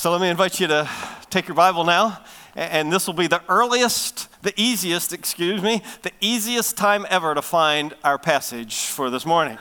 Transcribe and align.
So 0.00 0.10
let 0.10 0.22
me 0.22 0.30
invite 0.30 0.58
you 0.58 0.66
to 0.68 0.88
take 1.28 1.46
your 1.46 1.54
Bible 1.54 1.84
now, 1.84 2.22
and 2.56 2.90
this 2.90 3.06
will 3.06 3.12
be 3.12 3.26
the 3.26 3.42
earliest, 3.50 4.30
the 4.40 4.54
easiest, 4.56 5.12
excuse 5.12 5.60
me, 5.60 5.82
the 6.00 6.10
easiest 6.22 6.78
time 6.78 7.04
ever 7.10 7.34
to 7.34 7.42
find 7.42 7.92
our 8.02 8.16
passage 8.16 8.86
for 8.86 9.10
this 9.10 9.26
morning. 9.26 9.58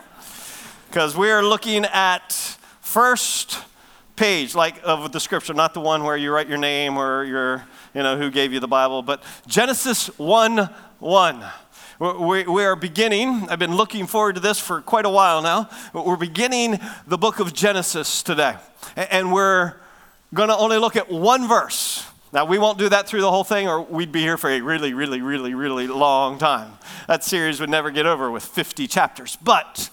Because 0.88 1.17
we're 1.17 1.44
looking 1.44 1.83
at 1.83 2.31
first 2.79 3.65
page, 4.15 4.55
like 4.55 4.79
of 4.86 5.12
the 5.12 5.20
scripture, 5.20 5.53
not 5.53 5.74
the 5.74 5.81
one 5.81 6.06
where 6.06 6.15
you 6.15 6.31
write 6.31 6.47
your 6.47 6.58
name 6.58 6.96
or 6.96 7.26
your, 7.26 7.65
you 7.94 8.01
know, 8.01 8.15
who 8.15 8.31
gave 8.31 8.53
you 8.53 8.62
the 8.62 8.67
Bible, 8.67 9.01
but 9.01 9.21
Genesis 9.46 10.08
1 10.17 10.69
1. 10.99 11.46
We 11.99 12.63
are 12.63 12.78
beginning, 12.78 13.49
I've 13.49 13.60
been 13.60 13.76
looking 13.76 14.08
forward 14.08 14.35
to 14.35 14.42
this 14.42 14.58
for 14.58 14.79
quite 14.79 15.06
a 15.06 15.10
while 15.10 15.42
now. 15.42 15.69
We're 15.92 16.16
beginning 16.16 16.80
the 17.05 17.17
book 17.17 17.41
of 17.41 17.52
Genesis 17.53 18.23
today. 18.23 18.55
And 18.95 19.34
we're 19.34 19.76
going 20.34 20.49
to 20.49 20.57
only 20.57 20.77
look 20.77 20.95
at 20.95 21.09
one 21.09 21.47
verse. 21.47 22.05
Now, 22.31 22.45
we 22.45 22.59
won't 22.59 22.77
do 22.77 22.89
that 22.89 23.07
through 23.07 23.21
the 23.21 23.31
whole 23.31 23.43
thing, 23.43 23.67
or 23.67 23.81
we'd 23.81 24.11
be 24.11 24.21
here 24.21 24.37
for 24.37 24.49
a 24.49 24.61
really, 24.61 24.93
really, 24.93 25.21
really, 25.21 25.55
really 25.55 25.87
long 25.87 26.37
time. 26.37 26.73
That 27.07 27.23
series 27.23 27.59
would 27.59 27.70
never 27.70 27.89
get 27.89 28.05
over 28.05 28.29
with 28.29 28.45
50 28.45 28.87
chapters. 28.87 29.35
But 29.41 29.89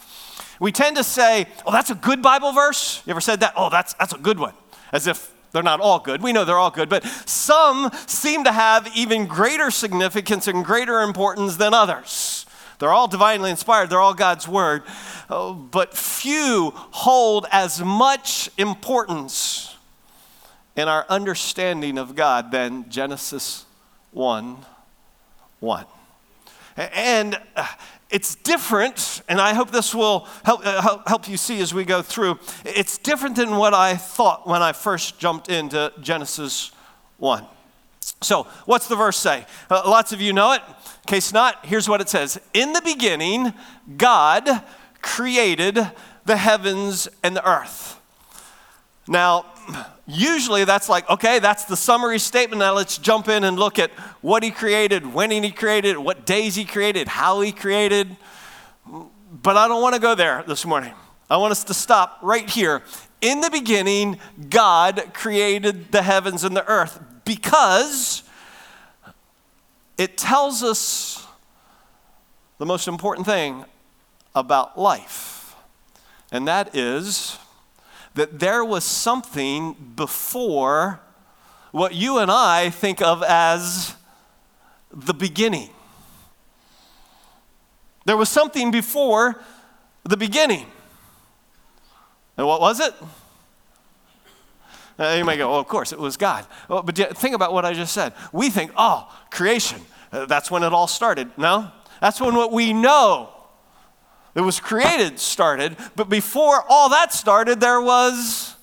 we 0.60 0.70
tend 0.70 0.96
to 0.96 1.04
say, 1.04 1.46
oh, 1.64 1.72
that's 1.72 1.90
a 1.90 1.94
good 1.94 2.20
Bible 2.20 2.52
verse. 2.52 3.02
You 3.06 3.12
ever 3.12 3.22
said 3.22 3.40
that? 3.40 3.54
Oh, 3.56 3.70
that's, 3.70 3.94
that's 3.94 4.12
a 4.12 4.18
good 4.18 4.38
one. 4.38 4.52
As 4.92 5.06
if 5.06 5.32
they're 5.52 5.62
not 5.62 5.80
all 5.80 5.98
good. 5.98 6.22
We 6.22 6.34
know 6.34 6.44
they're 6.44 6.58
all 6.58 6.70
good, 6.70 6.90
but 6.90 7.04
some 7.24 7.90
seem 8.06 8.44
to 8.44 8.52
have 8.52 8.90
even 8.94 9.26
greater 9.26 9.70
significance 9.70 10.46
and 10.46 10.62
greater 10.62 11.00
importance 11.00 11.56
than 11.56 11.72
others. 11.72 12.44
They're 12.78 12.92
all 12.92 13.08
divinely 13.08 13.50
inspired, 13.50 13.88
they're 13.88 14.00
all 14.00 14.12
God's 14.12 14.46
word, 14.46 14.82
oh, 15.30 15.54
but 15.54 15.96
few 15.96 16.72
hold 16.74 17.46
as 17.50 17.82
much 17.82 18.50
importance 18.58 19.75
in 20.76 20.88
our 20.88 21.06
understanding 21.08 21.98
of 21.98 22.14
God 22.14 22.50
than 22.50 22.88
Genesis 22.88 23.64
1 24.12 24.58
1. 25.60 25.86
And 26.76 27.40
uh, 27.56 27.66
it's 28.10 28.34
different, 28.34 29.22
and 29.28 29.40
I 29.40 29.54
hope 29.54 29.70
this 29.70 29.94
will 29.94 30.28
help, 30.44 30.60
uh, 30.64 30.98
help 31.06 31.28
you 31.28 31.38
see 31.38 31.60
as 31.60 31.72
we 31.72 31.84
go 31.84 32.02
through. 32.02 32.38
It's 32.64 32.98
different 32.98 33.36
than 33.36 33.56
what 33.56 33.72
I 33.72 33.96
thought 33.96 34.46
when 34.46 34.62
I 34.62 34.72
first 34.72 35.18
jumped 35.18 35.48
into 35.48 35.92
Genesis 36.00 36.70
1. 37.16 37.46
So, 38.22 38.44
what's 38.66 38.86
the 38.86 38.96
verse 38.96 39.16
say? 39.16 39.46
Uh, 39.68 39.82
lots 39.86 40.12
of 40.12 40.20
you 40.20 40.32
know 40.32 40.52
it. 40.52 40.62
In 40.66 41.08
case 41.08 41.32
not, 41.32 41.66
here's 41.66 41.88
what 41.88 42.00
it 42.00 42.08
says 42.08 42.38
In 42.54 42.72
the 42.72 42.82
beginning, 42.82 43.52
God 43.96 44.62
created 45.02 45.78
the 46.24 46.36
heavens 46.36 47.08
and 47.22 47.34
the 47.34 47.48
earth. 47.48 47.95
Now, 49.08 49.46
usually 50.06 50.64
that's 50.64 50.88
like, 50.88 51.08
okay, 51.08 51.38
that's 51.38 51.64
the 51.64 51.76
summary 51.76 52.18
statement. 52.18 52.60
Now 52.60 52.74
let's 52.74 52.98
jump 52.98 53.28
in 53.28 53.44
and 53.44 53.58
look 53.58 53.78
at 53.78 53.90
what 54.20 54.42
he 54.42 54.50
created, 54.50 55.14
when 55.14 55.30
he 55.30 55.50
created, 55.50 55.96
what 55.98 56.26
days 56.26 56.54
he 56.54 56.64
created, 56.64 57.08
how 57.08 57.40
he 57.40 57.52
created. 57.52 58.16
But 58.86 59.56
I 59.56 59.68
don't 59.68 59.82
want 59.82 59.94
to 59.94 60.00
go 60.00 60.14
there 60.14 60.44
this 60.46 60.64
morning. 60.64 60.92
I 61.28 61.36
want 61.36 61.52
us 61.52 61.64
to 61.64 61.74
stop 61.74 62.18
right 62.22 62.48
here. 62.48 62.82
In 63.20 63.40
the 63.40 63.50
beginning, 63.50 64.18
God 64.50 65.12
created 65.14 65.90
the 65.90 66.02
heavens 66.02 66.44
and 66.44 66.56
the 66.56 66.66
earth 66.68 67.00
because 67.24 68.22
it 69.98 70.16
tells 70.16 70.62
us 70.62 71.26
the 72.58 72.66
most 72.66 72.86
important 72.86 73.26
thing 73.26 73.64
about 74.34 74.78
life, 74.78 75.56
and 76.30 76.46
that 76.46 76.76
is 76.76 77.38
that 78.16 78.40
there 78.40 78.64
was 78.64 78.82
something 78.82 79.74
before 79.94 81.00
what 81.70 81.94
you 81.94 82.18
and 82.18 82.30
I 82.30 82.70
think 82.70 83.02
of 83.02 83.22
as 83.22 83.94
the 84.90 85.12
beginning. 85.12 85.68
There 88.06 88.16
was 88.16 88.30
something 88.30 88.70
before 88.70 89.40
the 90.04 90.16
beginning. 90.16 90.66
And 92.38 92.46
what 92.46 92.60
was 92.60 92.80
it? 92.80 92.94
Uh, 94.98 95.16
you 95.18 95.24
might 95.24 95.36
go, 95.36 95.50
well, 95.50 95.60
of 95.60 95.68
course, 95.68 95.92
it 95.92 95.98
was 95.98 96.16
God. 96.16 96.46
Well, 96.70 96.82
but 96.82 96.96
think 96.96 97.34
about 97.34 97.52
what 97.52 97.66
I 97.66 97.74
just 97.74 97.92
said. 97.92 98.14
We 98.32 98.48
think, 98.48 98.70
oh, 98.78 99.12
creation, 99.30 99.82
uh, 100.10 100.24
that's 100.24 100.50
when 100.50 100.62
it 100.62 100.72
all 100.72 100.86
started. 100.86 101.30
No, 101.36 101.70
that's 102.00 102.18
when 102.18 102.34
what 102.34 102.50
we 102.50 102.72
know 102.72 103.35
that 104.36 104.42
was 104.42 104.60
created 104.60 105.18
started, 105.18 105.78
but 105.96 106.10
before 106.10 106.62
all 106.68 106.90
that 106.90 107.10
started, 107.14 107.58
there 107.58 107.80
was 107.80 108.54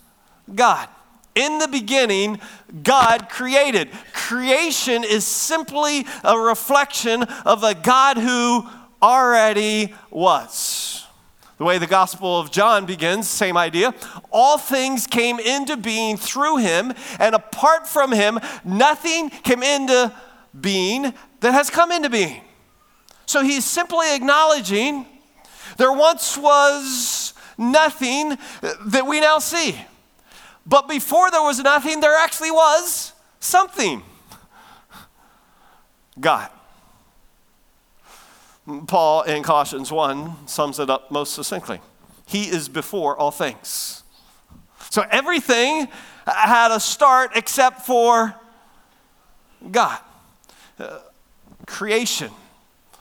God. 0.54 0.88
In 1.34 1.58
the 1.58 1.68
beginning, 1.68 2.40
God 2.84 3.28
created. 3.28 3.90
Creation 4.14 5.04
is 5.04 5.26
simply 5.26 6.06
a 6.24 6.38
reflection 6.38 7.24
of 7.24 7.64
a 7.64 7.74
God 7.74 8.18
who 8.18 8.70
already 9.02 9.96
was. 10.12 11.08
The 11.58 11.64
way 11.64 11.80
the 11.80 11.88
Gospel 11.88 12.40
of 12.40 12.52
John 12.52 12.86
begins, 12.86 13.28
same 13.28 13.58
idea. 13.58 13.96
All 14.30 14.60
things 14.60 15.08
came 15.08 15.40
into 15.40 15.76
being 15.76 16.18
through 16.18 16.58
him, 16.58 16.94
and 17.18 17.34
apart 17.34 17.88
from 17.88 18.12
him, 18.12 18.40
nothing 18.64 19.32
came 19.32 19.64
into 19.64 20.14
being 20.62 21.16
that 21.40 21.52
has 21.52 21.72
come 21.72 21.92
into 21.92 22.12
being. 22.12 22.42
So 23.26 23.42
he's 23.42 23.66
simply 23.66 24.14
acknowledging 24.14 25.08
there 25.78 25.92
once 25.92 26.38
was 26.38 27.34
nothing 27.58 28.38
that 28.86 29.06
we 29.06 29.20
now 29.20 29.40
see. 29.40 29.80
But 30.66 30.88
before 30.88 31.30
there 31.30 31.42
was 31.42 31.60
nothing, 31.60 32.00
there 32.00 32.18
actually 32.18 32.52
was 32.52 33.14
something 33.40 34.04
God. 36.20 36.50
Paul 38.88 39.24
in 39.24 39.44
Colossians 39.44 39.92
1 39.92 40.48
sums 40.48 40.80
it 40.80 40.90
up 40.90 41.12
most 41.12 41.34
succinctly. 41.34 41.82
He 42.26 42.44
is 42.44 42.70
before 42.70 43.18
all 43.18 43.32
things. 43.32 44.04
So 44.90 45.04
everything 45.12 45.88
had 46.26 46.74
a 46.74 46.80
start 46.80 47.32
except 47.36 47.82
for 47.82 48.36
God. 49.70 50.00
Uh, 50.80 51.00
creation 51.66 52.32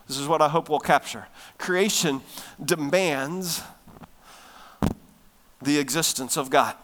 this 0.08 0.18
is 0.18 0.26
what 0.26 0.42
I 0.42 0.48
hope 0.48 0.68
we'll 0.68 0.80
capture. 0.80 1.26
Creation 1.58 2.20
demands 2.62 3.62
the 5.62 5.78
existence 5.78 6.36
of 6.36 6.50
God. 6.50 6.74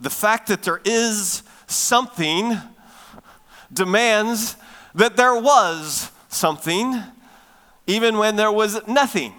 The 0.00 0.10
fact 0.10 0.46
that 0.48 0.62
there 0.62 0.80
is 0.84 1.42
something 1.66 2.56
demands 3.72 4.56
that 4.94 5.16
there 5.16 5.34
was 5.34 6.10
something, 6.28 7.02
even 7.86 8.18
when 8.18 8.36
there 8.36 8.52
was 8.52 8.86
nothing, 8.86 9.34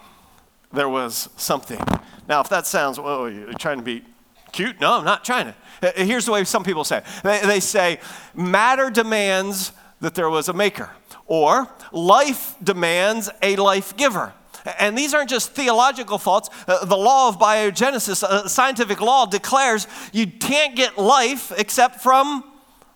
there 0.73 0.89
was 0.89 1.29
something. 1.37 1.79
Now, 2.27 2.41
if 2.41 2.49
that 2.49 2.67
sounds, 2.67 2.99
oh, 2.99 3.25
you're 3.25 3.53
trying 3.53 3.77
to 3.77 3.83
be 3.83 4.03
cute? 4.51 4.79
No, 4.79 4.97
I'm 4.97 5.05
not 5.05 5.23
trying 5.23 5.45
to. 5.45 5.55
Uh, 5.81 5.91
uh, 5.97 6.03
here's 6.03 6.25
the 6.25 6.31
way 6.31 6.43
some 6.43 6.63
people 6.63 6.83
say 6.83 7.01
they, 7.23 7.39
they 7.41 7.59
say, 7.59 7.99
matter 8.35 8.89
demands 8.89 9.71
that 10.01 10.15
there 10.15 10.29
was 10.29 10.49
a 10.49 10.53
maker 10.53 10.89
or 11.29 11.69
life 11.93 12.55
demands 12.61 13.29
a 13.41 13.55
life 13.55 13.95
giver. 13.95 14.33
And 14.77 14.97
these 14.97 15.13
aren't 15.13 15.29
just 15.29 15.51
theological 15.51 16.17
thoughts. 16.17 16.49
Uh, 16.67 16.83
the 16.83 16.97
law 16.97 17.29
of 17.29 17.39
biogenesis, 17.39 18.23
uh, 18.23 18.47
scientific 18.47 18.99
law, 18.99 19.25
declares 19.25 19.87
you 20.11 20.27
can't 20.27 20.75
get 20.75 20.97
life 20.97 21.53
except 21.57 22.01
from 22.01 22.43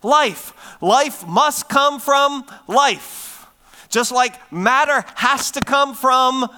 life. 0.02 0.54
Life 0.82 1.26
must 1.26 1.70
come 1.70 2.00
from 2.00 2.44
life. 2.68 3.46
Just 3.88 4.12
like 4.12 4.52
matter 4.52 5.06
has 5.16 5.52
to 5.52 5.62
come 5.62 5.94
from 5.94 6.50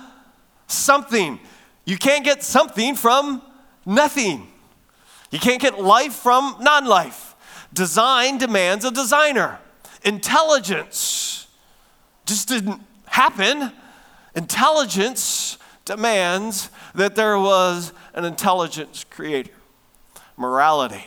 something. 0.68 1.40
You 1.84 1.98
can't 1.98 2.24
get 2.24 2.42
something 2.42 2.96
from 2.96 3.42
nothing. 3.86 4.48
You 5.30 5.40
can't 5.40 5.62
get 5.62 5.80
life 5.80 6.14
from 6.14 6.56
non 6.62 6.86
life. 6.86 7.36
Design 7.74 8.38
demands 8.38 8.86
a 8.86 8.92
designer. 8.92 9.60
Intelligence 10.04 11.35
just 12.26 12.48
didn't 12.48 12.82
happen. 13.08 13.72
Intelligence 14.36 15.58
demands 15.86 16.70
that 16.94 17.16
there 17.16 17.40
was 17.40 17.94
an 18.14 18.26
intelligence 18.26 19.06
creator. 19.10 19.52
Morality 20.38 21.06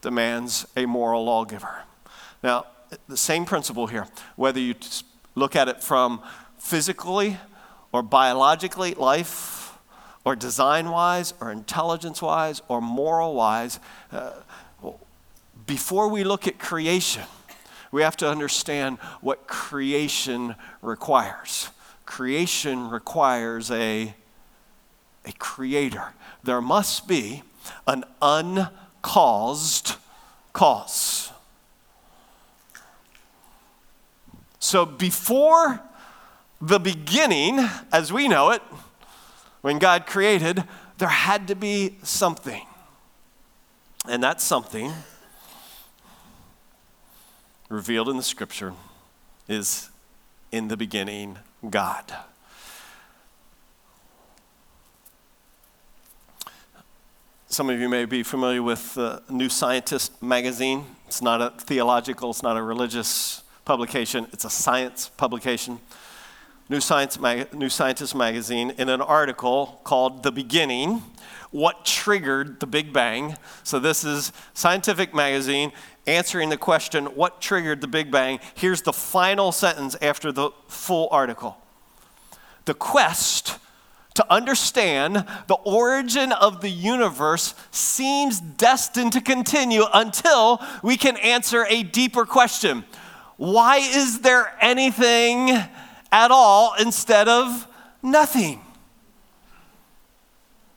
demands 0.00 0.66
a 0.76 0.86
moral 0.86 1.24
lawgiver. 1.24 1.82
Now, 2.42 2.66
the 3.08 3.16
same 3.16 3.44
principle 3.44 3.86
here, 3.86 4.06
whether 4.36 4.60
you 4.60 4.74
look 5.34 5.54
at 5.54 5.68
it 5.68 5.82
from 5.82 6.22
physically 6.58 7.36
or 7.92 8.02
biologically, 8.02 8.94
life, 8.94 9.78
or 10.24 10.34
design 10.34 10.90
wise, 10.90 11.34
or 11.40 11.52
intelligence 11.52 12.20
wise, 12.20 12.60
or 12.68 12.80
moral 12.80 13.34
wise, 13.34 13.78
uh, 14.10 14.32
before 15.66 16.08
we 16.08 16.24
look 16.24 16.46
at 16.46 16.58
creation, 16.58 17.22
we 17.92 18.02
have 18.02 18.16
to 18.18 18.28
understand 18.28 18.98
what 19.20 19.46
creation 19.46 20.54
requires. 20.82 21.70
Creation 22.04 22.90
requires 22.90 23.70
a, 23.70 24.14
a 25.24 25.32
creator. 25.38 26.12
There 26.44 26.60
must 26.60 27.08
be 27.08 27.42
an 27.86 28.04
uncaused 28.22 29.96
cause. 30.52 31.32
So 34.58 34.84
before 34.84 35.80
the 36.60 36.80
beginning, 36.80 37.60
as 37.92 38.12
we 38.12 38.28
know 38.28 38.50
it, 38.50 38.62
when 39.60 39.78
God 39.78 40.06
created, 40.06 40.64
there 40.98 41.08
had 41.08 41.48
to 41.48 41.54
be 41.54 41.98
something. 42.02 42.62
And 44.08 44.22
that 44.22 44.40
something, 44.40 44.92
revealed 47.68 48.08
in 48.08 48.16
the 48.16 48.22
scripture, 48.22 48.72
is 49.48 49.90
in 50.52 50.68
the 50.68 50.76
beginning 50.76 51.38
God. 51.68 52.12
Some 57.48 57.70
of 57.70 57.80
you 57.80 57.88
may 57.88 58.04
be 58.04 58.22
familiar 58.22 58.62
with 58.62 58.98
New 59.30 59.48
Scientist 59.48 60.22
magazine. 60.22 60.84
It's 61.06 61.22
not 61.22 61.40
a 61.40 61.50
theological, 61.50 62.30
it's 62.30 62.42
not 62.42 62.56
a 62.56 62.62
religious 62.62 63.42
publication, 63.64 64.26
it's 64.32 64.44
a 64.44 64.50
science 64.50 65.10
publication. 65.16 65.78
New, 66.68 66.80
Science 66.80 67.20
Mag- 67.20 67.54
New 67.54 67.68
Scientist 67.68 68.14
magazine, 68.14 68.72
in 68.76 68.88
an 68.88 69.00
article 69.00 69.80
called 69.84 70.24
The 70.24 70.32
Beginning 70.32 71.00
What 71.52 71.84
Triggered 71.84 72.58
the 72.58 72.66
Big 72.66 72.92
Bang. 72.92 73.36
So, 73.62 73.78
this 73.78 74.02
is 74.02 74.32
Scientific 74.52 75.14
Magazine 75.14 75.70
answering 76.06 76.48
the 76.48 76.56
question, 76.56 77.06
What 77.06 77.40
triggered 77.40 77.80
the 77.80 77.88
Big 77.88 78.10
Bang? 78.10 78.40
Here's 78.54 78.82
the 78.82 78.92
final 78.92 79.52
sentence 79.52 79.96
after 80.00 80.32
the 80.32 80.50
full 80.68 81.08
article. 81.10 81.56
The 82.64 82.74
quest 82.74 83.58
to 84.14 84.32
understand 84.32 85.26
the 85.46 85.54
origin 85.54 86.32
of 86.32 86.62
the 86.62 86.70
universe 86.70 87.54
seems 87.70 88.40
destined 88.40 89.12
to 89.12 89.20
continue 89.20 89.84
until 89.92 90.60
we 90.82 90.96
can 90.96 91.16
answer 91.18 91.66
a 91.68 91.82
deeper 91.82 92.24
question 92.24 92.84
Why 93.36 93.76
is 93.76 94.20
there 94.20 94.52
anything 94.60 95.50
at 95.50 96.30
all 96.30 96.74
instead 96.78 97.28
of 97.28 97.68
nothing? 98.02 98.62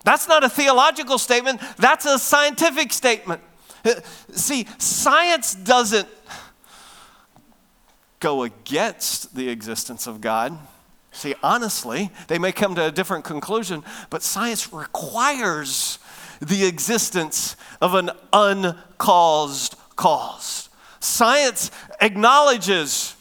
That's 0.04 0.28
not 0.28 0.44
a 0.44 0.48
theological 0.48 1.18
statement, 1.18 1.60
that's 1.76 2.06
a 2.06 2.18
scientific 2.18 2.92
statement. 2.92 3.42
See, 4.32 4.66
science 4.78 5.54
doesn't 5.54 6.08
go 8.20 8.42
against 8.42 9.34
the 9.34 9.48
existence 9.48 10.06
of 10.06 10.20
God. 10.20 10.58
See, 11.12 11.34
honestly, 11.42 12.10
they 12.28 12.38
may 12.38 12.52
come 12.52 12.74
to 12.76 12.86
a 12.86 12.92
different 12.92 13.24
conclusion, 13.24 13.82
but 14.10 14.22
science 14.22 14.72
requires 14.72 15.98
the 16.40 16.64
existence 16.66 17.56
of 17.80 17.94
an 17.94 18.10
uncaused 18.32 19.74
cause. 19.96 20.68
Science 21.00 21.70
acknowledges 22.00 23.16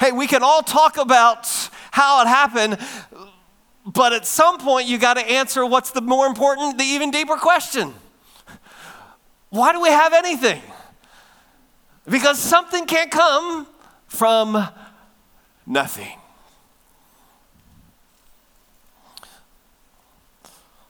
hey, 0.00 0.12
we 0.12 0.26
can 0.26 0.42
all 0.42 0.62
talk 0.62 0.96
about 0.96 1.46
how 1.90 2.22
it 2.22 2.26
happened, 2.26 2.78
but 3.84 4.14
at 4.14 4.26
some 4.26 4.56
point 4.56 4.88
you 4.88 4.96
got 4.96 5.14
to 5.14 5.30
answer 5.30 5.66
what's 5.66 5.90
the 5.90 6.00
more 6.00 6.26
important, 6.26 6.78
the 6.78 6.84
even 6.84 7.10
deeper 7.10 7.36
question. 7.36 7.92
Why 9.50 9.72
do 9.72 9.80
we 9.80 9.90
have 9.90 10.12
anything? 10.12 10.62
Because 12.08 12.38
something 12.38 12.86
can't 12.86 13.10
come 13.10 13.66
from 14.06 14.66
nothing. 15.66 16.18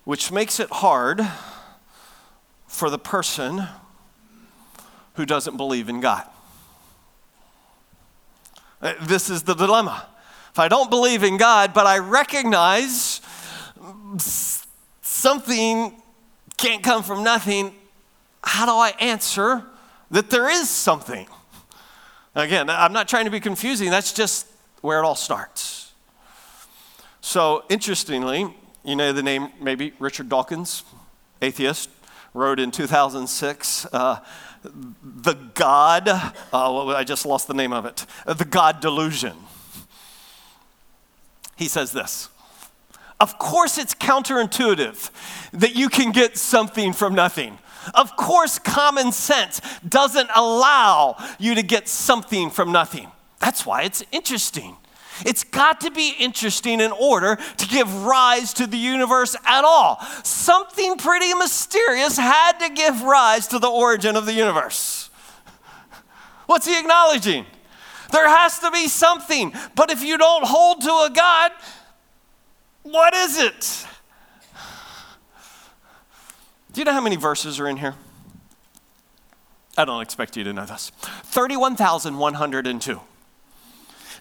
Which 0.04 0.30
makes 0.30 0.60
it 0.60 0.70
hard 0.70 1.26
for 2.66 2.90
the 2.90 2.98
person 2.98 3.66
who 5.14 5.26
doesn't 5.26 5.56
believe 5.56 5.88
in 5.88 6.00
God. 6.00 6.26
Uh, 8.80 8.94
this 9.02 9.28
is 9.28 9.42
the 9.42 9.54
dilemma. 9.54 10.06
If 10.52 10.58
I 10.58 10.68
don't 10.68 10.90
believe 10.90 11.22
in 11.22 11.36
God, 11.36 11.74
but 11.74 11.86
I 11.86 11.98
recognize 11.98 13.20
something 15.02 16.02
can't 16.56 16.82
come 16.82 17.02
from 17.02 17.22
nothing, 17.22 17.74
how 18.42 18.66
do 18.66 18.72
I 18.72 18.90
answer 19.00 19.64
that 20.10 20.31
there 20.31 20.48
is 20.48 20.69
something? 20.69 21.26
Again, 22.34 22.70
I'm 22.70 22.92
not 22.92 23.08
trying 23.08 23.25
to 23.25 23.31
be 23.31 23.40
confusing, 23.40 23.90
that's 23.90 24.12
just 24.12 24.46
where 24.81 24.98
it 25.00 25.04
all 25.04 25.16
starts. 25.16 25.92
So, 27.20 27.64
interestingly, 27.69 28.54
you 28.84 28.96
know 28.96 29.12
the 29.12 29.22
name 29.22 29.50
maybe 29.60 29.92
Richard 29.98 30.28
Dawkins, 30.28 30.84
atheist, 31.42 31.90
wrote 32.32 32.58
in 32.58 32.70
2006. 32.70 33.87
Uh, 33.92 34.20
the 34.62 35.34
God, 35.54 36.08
uh, 36.08 36.86
I 36.86 37.04
just 37.04 37.26
lost 37.26 37.48
the 37.48 37.54
name 37.54 37.72
of 37.72 37.84
it, 37.84 38.06
the 38.26 38.44
God 38.44 38.81
delusion. 38.81 39.36
He 41.56 41.69
says 41.69 41.93
this 41.93 42.28
Of 43.20 43.38
course, 43.38 43.76
it's 43.76 43.94
counterintuitive 43.94 45.10
that 45.52 45.76
you 45.76 45.88
can 45.88 46.12
get 46.12 46.38
something 46.38 46.93
from 46.93 47.14
nothing. 47.14 47.58
Of 47.94 48.17
course, 48.17 48.59
common 48.59 49.12
sense 49.12 49.61
doesn't 49.88 50.31
allow 50.35 51.17
you 51.38 51.55
to 51.55 51.62
get 51.62 51.88
something 51.88 52.50
from 52.50 52.73
nothing. 52.73 53.11
That's 53.38 53.65
why 53.65 53.82
it's 53.82 54.05
interesting. 54.12 54.77
It's 55.25 55.44
got 55.44 55.81
to 55.82 55.91
be 55.91 56.15
interesting 56.19 56.81
in 56.81 56.93
order 56.93 57.37
to 57.56 57.69
give 57.69 58.05
rise 58.05 58.55
to 58.55 58.67
the 58.67 58.79
universe 58.79 59.37
at 59.44 59.65
all. 59.65 60.00
Something 60.25 60.97
pretty 60.97 61.35
mysterious 61.35 62.17
had 62.17 62.59
to 62.61 62.71
give 62.71 63.03
rise 63.03 63.47
to 63.49 63.59
the 63.59 63.69
origin 63.69 64.17
of 64.17 64.27
the 64.27 64.32
universe. 64.32 65.11
What's 66.47 66.67
he 66.67 66.79
acknowledging? 66.79 67.47
There 68.12 68.29
has 68.29 68.59
to 68.61 68.71
be 68.71 68.88
something. 68.88 69.53
But 69.75 69.91
if 69.91 70.03
you 70.03 70.19
don't 70.19 70.44
hold 70.44 70.81
to 70.82 70.91
a 70.91 71.11
God, 71.15 71.53
what 72.82 73.15
is 73.15 73.38
it? 73.38 73.87
Do 76.81 76.82
you 76.82 76.87
know 76.87 76.93
how 76.94 77.03
many 77.03 77.17
verses 77.17 77.61
are 77.61 77.69
in 77.69 77.77
here? 77.77 77.94
I 79.77 79.85
don't 79.85 80.00
expect 80.00 80.35
you 80.38 80.44
to 80.44 80.53
know 80.55 80.65
this 80.65 80.91
31,102. 81.25 83.00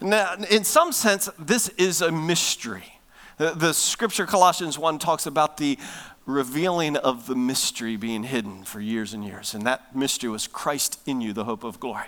Now, 0.02 0.34
in 0.52 0.66
some 0.66 0.92
sense, 0.92 1.30
this 1.40 1.70
is 1.78 2.02
a 2.02 2.12
mystery. 2.12 3.00
The, 3.38 3.52
the 3.52 3.74
scripture, 3.74 4.26
Colossians 4.26 4.78
1, 4.78 5.00
talks 5.00 5.26
about 5.26 5.56
the 5.56 5.80
revealing 6.26 6.98
of 6.98 7.28
the 7.28 7.36
mystery 7.36 7.96
being 7.96 8.24
hidden 8.24 8.66
for 8.66 8.82
years 8.82 9.14
and 9.14 9.24
years. 9.24 9.54
And 9.54 9.66
that 9.66 9.96
mystery 9.96 10.30
was 10.30 10.46
Christ 10.46 11.00
in 11.06 11.22
you, 11.22 11.32
the 11.32 11.46
hope 11.46 11.63
of 11.63 11.80
glory. 11.80 12.08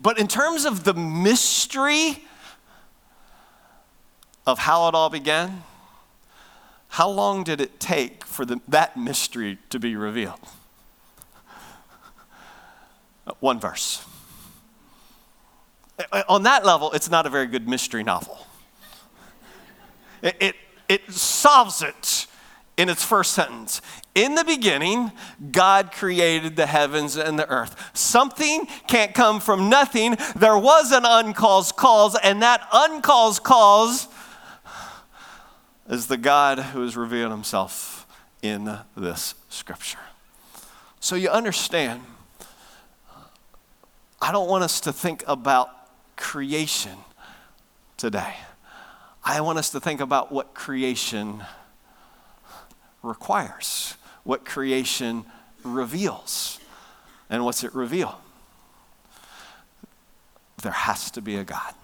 But 0.00 0.16
in 0.16 0.28
terms 0.28 0.64
of 0.64 0.84
the 0.84 0.94
mystery 0.94 2.22
of 4.46 4.60
how 4.60 4.86
it 4.86 4.94
all 4.94 5.10
began, 5.10 5.64
how 6.92 7.08
long 7.08 7.42
did 7.42 7.58
it 7.58 7.80
take 7.80 8.22
for 8.22 8.44
the, 8.44 8.60
that 8.68 8.98
mystery 8.98 9.56
to 9.70 9.78
be 9.78 9.96
revealed? 9.96 10.38
One 13.40 13.58
verse. 13.58 14.04
On 16.28 16.42
that 16.42 16.66
level, 16.66 16.92
it's 16.92 17.08
not 17.08 17.24
a 17.24 17.30
very 17.30 17.46
good 17.46 17.66
mystery 17.66 18.04
novel. 18.04 18.46
It, 20.20 20.36
it, 20.38 20.56
it 20.86 21.10
solves 21.10 21.80
it 21.80 22.26
in 22.76 22.90
its 22.90 23.02
first 23.02 23.32
sentence. 23.32 23.80
In 24.14 24.34
the 24.34 24.44
beginning, 24.44 25.12
God 25.50 25.92
created 25.92 26.56
the 26.56 26.66
heavens 26.66 27.16
and 27.16 27.38
the 27.38 27.48
earth. 27.48 27.96
Something 27.96 28.66
can't 28.86 29.14
come 29.14 29.40
from 29.40 29.70
nothing. 29.70 30.18
There 30.36 30.58
was 30.58 30.92
an 30.92 31.06
uncaused 31.06 31.74
cause, 31.74 32.18
and 32.22 32.42
that 32.42 32.68
uncaused 32.70 33.42
cause 33.42 34.08
is 35.88 36.06
the 36.06 36.16
God 36.16 36.58
who 36.58 36.82
has 36.82 36.96
revealed 36.96 37.30
himself 37.30 38.06
in 38.42 38.78
this 38.96 39.34
scripture. 39.48 39.98
So 41.00 41.16
you 41.16 41.28
understand, 41.28 42.02
I 44.20 44.32
don't 44.32 44.48
want 44.48 44.64
us 44.64 44.80
to 44.82 44.92
think 44.92 45.24
about 45.26 45.68
creation 46.16 46.96
today. 47.96 48.34
I 49.24 49.40
want 49.40 49.58
us 49.58 49.70
to 49.70 49.80
think 49.80 50.00
about 50.00 50.32
what 50.32 50.54
creation 50.54 51.44
requires, 53.02 53.96
what 54.24 54.44
creation 54.44 55.24
reveals. 55.64 56.58
And 57.30 57.44
what's 57.44 57.64
it 57.64 57.74
reveal? 57.74 58.20
There 60.62 60.72
has 60.72 61.10
to 61.12 61.22
be 61.22 61.36
a 61.36 61.44
God. 61.44 61.74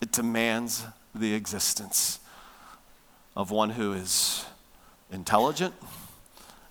It 0.00 0.12
demands 0.12 0.84
the 1.14 1.34
existence 1.34 2.20
of 3.36 3.50
one 3.50 3.70
who 3.70 3.92
is 3.92 4.46
intelligent 5.10 5.74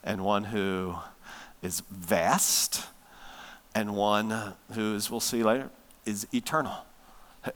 and 0.04 0.24
one 0.24 0.46
who 0.46 0.96
is 1.62 1.82
vast 1.92 2.86
and 3.74 3.96
one 3.96 4.54
who, 4.74 4.96
as 4.96 5.10
we'll 5.10 5.20
see 5.20 5.44
later, 5.44 5.70
is 6.06 6.28
eternal, 6.34 6.86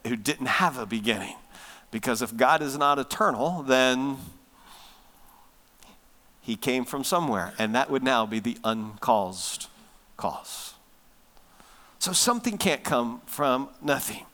who 0.05 0.15
didn't 0.15 0.45
have 0.45 0.77
a 0.77 0.85
beginning. 0.85 1.35
Because 1.91 2.21
if 2.21 2.35
God 2.35 2.61
is 2.61 2.77
not 2.77 2.99
eternal, 2.99 3.63
then 3.63 4.17
he 6.41 6.55
came 6.55 6.85
from 6.85 7.03
somewhere, 7.03 7.53
and 7.57 7.73
that 7.73 7.89
would 7.89 8.03
now 8.03 8.25
be 8.25 8.39
the 8.39 8.57
uncaused 8.63 9.67
cause. 10.15 10.75
So 11.97 12.13
something 12.13 12.57
can't 12.57 12.83
come 12.83 13.21
from 13.25 13.69
nothing. 13.81 14.25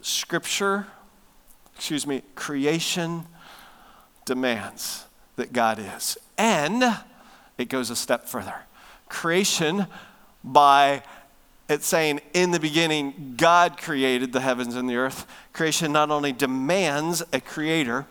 Scripture, 0.00 0.86
excuse 1.76 2.06
me, 2.06 2.22
creation 2.34 3.24
demands 4.24 5.04
that 5.36 5.52
God 5.52 5.78
is. 5.78 6.16
And 6.38 6.82
it 7.58 7.68
goes 7.68 7.90
a 7.90 7.96
step 7.96 8.26
further. 8.26 8.54
Creation, 9.08 9.86
by 10.42 11.02
it's 11.68 11.86
saying 11.86 12.20
in 12.34 12.50
the 12.50 12.60
beginning, 12.60 13.34
God 13.36 13.78
created 13.78 14.32
the 14.32 14.40
heavens 14.40 14.74
and 14.74 14.88
the 14.88 14.96
earth. 14.96 15.26
Creation 15.52 15.92
not 15.92 16.10
only 16.10 16.32
demands 16.32 17.22
a 17.32 17.40
creator, 17.40 18.06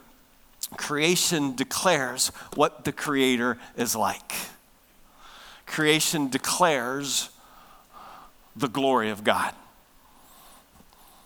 creation 0.75 1.55
declares 1.55 2.29
what 2.55 2.83
the 2.83 2.91
creator 2.91 3.59
is 3.77 3.95
like. 3.95 4.33
Creation 5.65 6.29
declares 6.29 7.29
the 8.55 8.67
glory 8.67 9.09
of 9.09 9.23
God. 9.23 9.53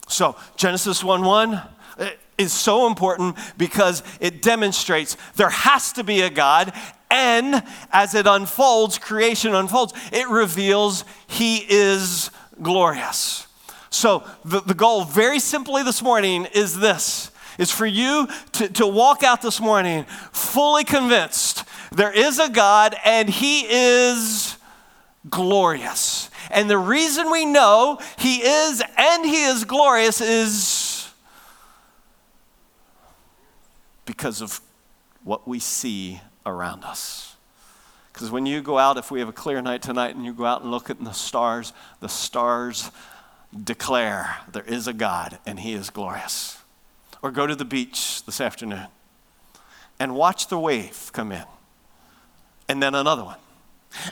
So, 0.07 0.35
Genesis 0.55 1.03
1 1.03 1.23
1 1.23 1.61
is 2.37 2.53
so 2.53 2.87
important 2.87 3.37
because 3.57 4.03
it 4.19 4.41
demonstrates 4.41 5.17
there 5.35 5.49
has 5.49 5.93
to 5.93 6.03
be 6.03 6.21
a 6.21 6.29
God, 6.29 6.73
and 7.09 7.63
as 7.91 8.15
it 8.15 8.27
unfolds, 8.27 8.97
creation 8.97 9.55
unfolds, 9.55 9.93
it 10.11 10.27
reveals 10.29 11.03
He 11.27 11.65
is 11.69 12.31
glorious. 12.61 13.47
So, 13.89 14.23
the, 14.43 14.61
the 14.61 14.73
goal, 14.73 15.05
very 15.05 15.39
simply 15.39 15.83
this 15.83 16.01
morning, 16.01 16.45
is 16.53 16.77
this 16.77 17.31
is 17.57 17.71
for 17.71 17.85
you 17.85 18.27
to, 18.51 18.69
to 18.69 18.85
walk 18.85 19.23
out 19.23 19.41
this 19.41 19.59
morning 19.59 20.05
fully 20.31 20.83
convinced 20.83 21.63
there 21.91 22.11
is 22.11 22.37
a 22.39 22.49
God 22.49 22.95
and 23.03 23.29
He 23.29 23.65
is 23.67 24.57
glorious. 25.29 26.29
And 26.51 26.69
the 26.69 26.77
reason 26.77 27.31
we 27.31 27.45
know 27.45 27.99
He 28.17 28.37
is 28.43 28.83
and 28.97 29.25
He 29.25 29.43
is 29.43 29.65
glorious 29.65 30.21
is 30.21 30.63
because 34.07 34.41
of 34.41 34.59
what 35.23 35.47
we 35.47 35.59
see 35.59 36.19
around 36.47 36.83
us. 36.83 37.35
Because 38.11 38.31
when 38.31 38.47
you 38.47 38.63
go 38.63 38.79
out, 38.79 38.97
if 38.97 39.11
we 39.11 39.19
have 39.19 39.29
a 39.29 39.33
clear 39.33 39.61
night 39.61 39.83
tonight 39.83 40.15
and 40.15 40.25
you 40.25 40.33
go 40.33 40.45
out 40.45 40.63
and 40.63 40.71
look 40.71 40.89
at 40.89 41.03
the 41.03 41.11
stars, 41.11 41.73
the 41.99 42.09
stars 42.09 42.89
declare 43.63 44.37
there 44.51 44.63
is 44.63 44.87
a 44.87 44.93
God 44.93 45.37
and 45.45 45.59
He 45.59 45.73
is 45.73 45.91
glorious. 45.91 46.57
Or 47.21 47.29
go 47.29 47.45
to 47.45 47.55
the 47.55 47.65
beach 47.65 48.25
this 48.25 48.41
afternoon 48.41 48.87
and 49.99 50.15
watch 50.15 50.47
the 50.47 50.57
wave 50.57 51.11
come 51.13 51.31
in, 51.31 51.43
and 52.69 52.81
then 52.81 52.95
another 52.95 53.23
one, 53.23 53.39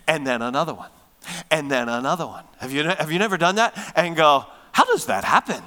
and 0.07 0.25
then 0.25 0.41
another 0.41 0.73
one, 0.73 0.89
and 1.51 1.69
then 1.69 1.87
another 1.89 2.25
one. 2.25 2.43
Have 2.57 2.71
you, 2.71 2.83
have 2.83 3.11
you 3.11 3.19
never 3.19 3.37
done 3.37 3.55
that? 3.55 3.93
And 3.95 4.15
go, 4.15 4.45
how 4.71 4.85
does 4.85 5.05
that 5.05 5.23
happen? 5.23 5.63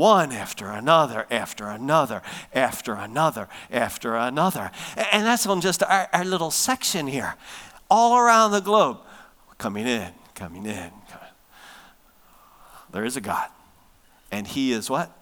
One 0.00 0.32
after 0.32 0.70
another, 0.70 1.26
after 1.30 1.68
another, 1.68 2.22
after 2.54 2.94
another, 2.94 3.48
after 3.70 4.16
another. 4.16 4.70
And 5.12 5.26
that's 5.26 5.46
on 5.46 5.60
just 5.60 5.82
our, 5.82 6.08
our 6.12 6.24
little 6.24 6.50
section 6.50 7.06
here, 7.06 7.36
all 7.90 8.16
around 8.18 8.52
the 8.52 8.60
globe. 8.60 8.98
Coming 9.58 9.86
in, 9.86 10.10
coming 10.34 10.64
in, 10.64 10.90
coming. 11.10 11.34
There 12.90 13.04
is 13.04 13.18
a 13.18 13.20
God, 13.20 13.50
and 14.32 14.46
He 14.46 14.72
is 14.72 14.88
what? 14.88 15.14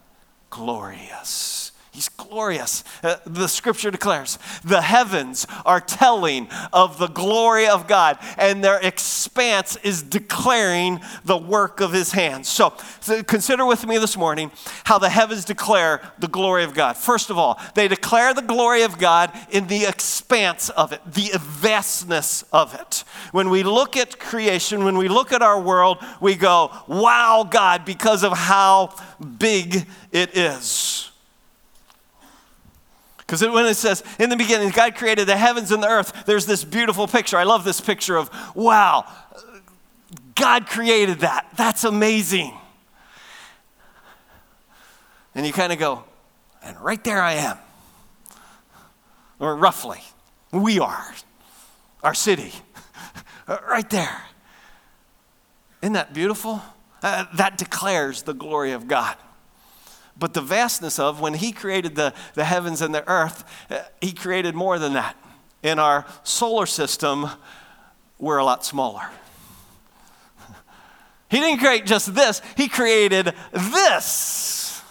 Glorious. 0.49 1.68
He's 1.99 2.11
glorious. 2.11 2.85
Uh, 3.02 3.17
the 3.26 3.49
scripture 3.49 3.90
declares 3.90 4.38
the 4.62 4.83
heavens 4.83 5.49
are 5.67 5.81
telling 5.81 6.47
of 6.73 6.97
the 7.00 7.09
glory 7.09 7.67
of 7.67 7.88
God, 7.88 8.21
and 8.37 8.62
their 8.62 8.78
expanse 8.78 9.75
is 9.83 10.05
declaring 10.05 11.00
the 11.25 11.37
work 11.37 11.81
of 11.81 11.93
his 11.93 12.12
hands. 12.12 12.47
So, 12.47 12.73
so, 13.00 13.25
consider 13.25 13.67
with 13.67 13.85
me 13.85 13.99
this 13.99 14.17
morning 14.17 14.52
how 14.85 15.00
the 15.00 15.09
heavens 15.09 15.45
declare 15.45 16.00
the 16.21 16.28
glory 16.28 16.62
of 16.62 16.73
God. 16.73 16.97
First 16.97 17.31
of 17.31 17.37
all, 17.38 17.61
they 17.75 17.88
declare 17.88 18.33
the 18.33 18.43
glory 18.43 18.83
of 18.83 18.97
God 18.99 19.33
in 19.50 19.67
the 19.67 19.85
expanse 19.85 20.69
of 20.69 20.93
it, 20.93 21.00
the 21.05 21.37
vastness 21.40 22.45
of 22.52 22.75
it. 22.75 23.02
When 23.33 23.50
we 23.50 23.64
look 23.64 23.97
at 23.97 24.21
creation, 24.21 24.85
when 24.85 24.99
we 24.99 25.09
look 25.09 25.33
at 25.33 25.43
our 25.43 25.61
world, 25.61 25.99
we 26.21 26.37
go, 26.37 26.71
wow, 26.87 27.45
God, 27.50 27.85
because 27.85 28.23
of 28.23 28.38
how 28.38 28.95
big 29.19 29.85
it 30.12 30.37
is. 30.37 31.08
Because 33.28 33.47
when 33.47 33.66
it 33.66 33.75
says, 33.75 34.02
in 34.18 34.30
the 34.30 34.37
beginning, 34.37 34.70
God 34.70 34.94
created 34.94 35.28
the 35.28 35.37
heavens 35.37 35.70
and 35.70 35.82
the 35.82 35.87
earth, 35.87 36.25
there's 36.25 36.47
this 36.47 36.64
beautiful 36.64 37.06
picture. 37.06 37.37
I 37.37 37.42
love 37.42 37.62
this 37.62 37.78
picture 37.78 38.16
of, 38.16 38.30
wow, 38.54 39.04
God 40.35 40.66
created 40.66 41.20
that. 41.20 41.47
That's 41.54 41.85
amazing. 41.85 42.56
And 45.35 45.47
you 45.47 45.52
kind 45.52 45.75
of 45.75 45.78
go, 45.78 46.04
and 46.62 46.80
right 46.80 47.04
there 47.04 47.20
I 47.20 47.35
am. 47.35 47.58
Or 49.38 49.54
roughly, 49.54 50.00
we 50.50 50.80
are, 50.80 51.14
our 52.02 52.14
city, 52.14 52.54
right 53.47 53.88
there. 53.90 54.23
Isn't 55.82 55.92
that 55.92 56.14
beautiful? 56.14 56.62
Uh, 57.02 57.26
that 57.35 57.58
declares 57.58 58.23
the 58.23 58.32
glory 58.32 58.73
of 58.73 58.88
God 58.88 59.18
but 60.19 60.35
the 60.35 60.41
vastness 60.41 60.99
of 60.99 61.21
when 61.21 61.35
he 61.35 61.53
created 61.53 61.95
the, 61.95 62.13
the 62.35 62.45
heavens 62.45 62.81
and 62.83 62.95
the 62.95 63.09
earth, 63.09 63.45
uh, 63.71 63.81
he 64.01 64.13
created 64.13 64.55
more 64.55 64.79
than 64.79 64.95
that. 64.95 65.17
In 65.63 65.79
our 65.79 66.07
solar 66.23 66.67
system, 66.67 67.29
we're 68.19 68.39
a 68.39 68.45
lot 68.45 68.65
smaller. 68.65 69.09
He 71.31 71.41
didn't 71.41 71.59
create 71.59 71.85
just 71.85 72.15
this, 72.15 72.41
he 72.57 72.69
created 72.69 73.35
this. 73.53 74.83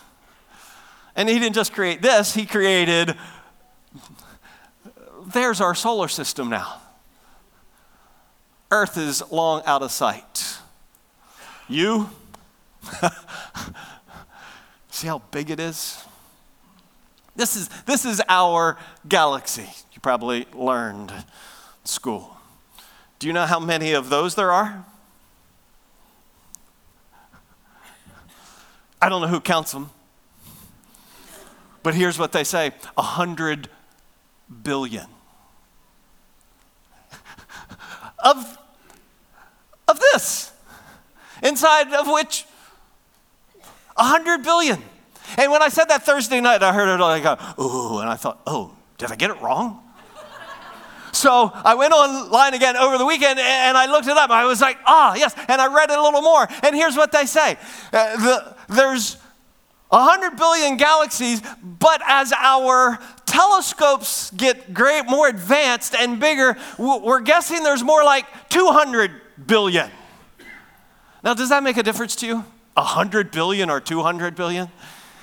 And 1.15 1.27
he 1.27 1.39
didn't 1.39 1.55
just 1.55 1.73
create 1.73 2.03
this, 2.03 2.35
he 2.35 2.45
created 2.45 3.17
there's 5.27 5.59
our 5.61 5.75
solar 5.75 6.07
system 6.07 6.49
now. 6.49 6.81
Earth 8.71 8.97
is 8.97 9.23
long 9.31 9.61
out 9.65 9.81
of 9.81 9.91
sight. 9.91 10.57
You 11.67 12.09
See 14.97 15.05
how 15.05 15.19
big 15.29 15.51
it 15.51 15.59
is? 15.59 16.03
This 17.35 17.55
is, 17.55 17.69
this 17.85 18.03
is 18.03 18.19
our 18.27 18.79
galaxy. 19.07 19.69
You 19.93 20.01
probably 20.01 20.47
learned 20.55 21.13
school. 21.83 22.35
Do 23.19 23.27
you 23.27 23.33
know 23.33 23.45
how 23.45 23.59
many 23.59 23.93
of 23.93 24.09
those 24.09 24.33
there 24.33 24.51
are? 24.51 24.83
I 28.99 29.07
don't 29.07 29.21
know 29.21 29.27
who 29.27 29.39
counts 29.39 29.71
them. 29.71 29.91
But 31.83 31.93
here's 31.93 32.17
what 32.17 32.31
they 32.31 32.43
say 32.43 32.71
a 32.97 33.03
hundred 33.03 33.69
billion. 34.63 35.05
of, 38.17 38.57
of 39.87 39.99
this, 39.99 40.51
inside 41.43 41.93
of 41.93 42.07
which 42.07 42.47
100 43.97 44.43
billion. 44.43 44.81
And 45.37 45.51
when 45.51 45.61
I 45.61 45.69
said 45.69 45.85
that 45.85 46.03
Thursday 46.03 46.39
night, 46.39 46.63
I 46.63 46.73
heard 46.73 46.87
it 46.93 47.01
like, 47.01 47.23
ooh, 47.59 47.99
and 47.99 48.09
I 48.09 48.15
thought, 48.15 48.41
oh, 48.47 48.75
did 48.97 49.11
I 49.11 49.15
get 49.15 49.29
it 49.29 49.41
wrong? 49.41 49.83
So 51.13 51.51
I 51.51 51.73
went 51.73 51.93
online 51.93 52.53
again 52.53 52.75
over 52.75 52.99
the 52.99 53.05
weekend 53.05 53.39
and 53.39 53.75
I 53.75 53.87
looked 53.87 54.07
it 54.07 54.15
up. 54.15 54.29
I 54.29 54.45
was 54.45 54.61
like, 54.61 54.77
ah, 54.85 55.15
yes. 55.15 55.33
And 55.47 55.59
I 55.59 55.73
read 55.73 55.89
it 55.89 55.97
a 55.97 56.01
little 56.03 56.21
more. 56.21 56.47
And 56.61 56.75
here's 56.75 56.95
what 56.95 57.11
they 57.11 57.25
say 57.25 57.57
uh, 57.91 58.17
the, 58.17 58.55
there's 58.69 59.17
100 59.89 60.37
billion 60.37 60.77
galaxies, 60.77 61.41
but 61.63 62.01
as 62.05 62.33
our 62.37 62.99
telescopes 63.25 64.29
get 64.31 64.73
great, 64.73 65.05
more 65.07 65.27
advanced 65.27 65.95
and 65.95 66.19
bigger, 66.19 66.55
we're 66.77 67.21
guessing 67.21 67.63
there's 67.63 67.83
more 67.83 68.03
like 68.03 68.25
200 68.49 69.11
billion. 69.47 69.89
Now, 71.23 71.33
does 71.33 71.49
that 71.49 71.63
make 71.63 71.77
a 71.77 71.83
difference 71.83 72.15
to 72.17 72.27
you? 72.27 72.45
100 72.77 73.31
billion 73.31 73.69
or 73.69 73.79
200 73.79 74.35
billion? 74.35 74.69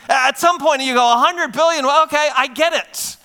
At 0.09 0.39
some 0.39 0.59
point, 0.59 0.83
you 0.83 0.95
go, 0.95 1.05
100 1.05 1.53
billion, 1.53 1.87
well, 1.87 2.05
okay, 2.05 2.29
I 2.37 2.49
get 2.49 2.73
it. 2.73 3.17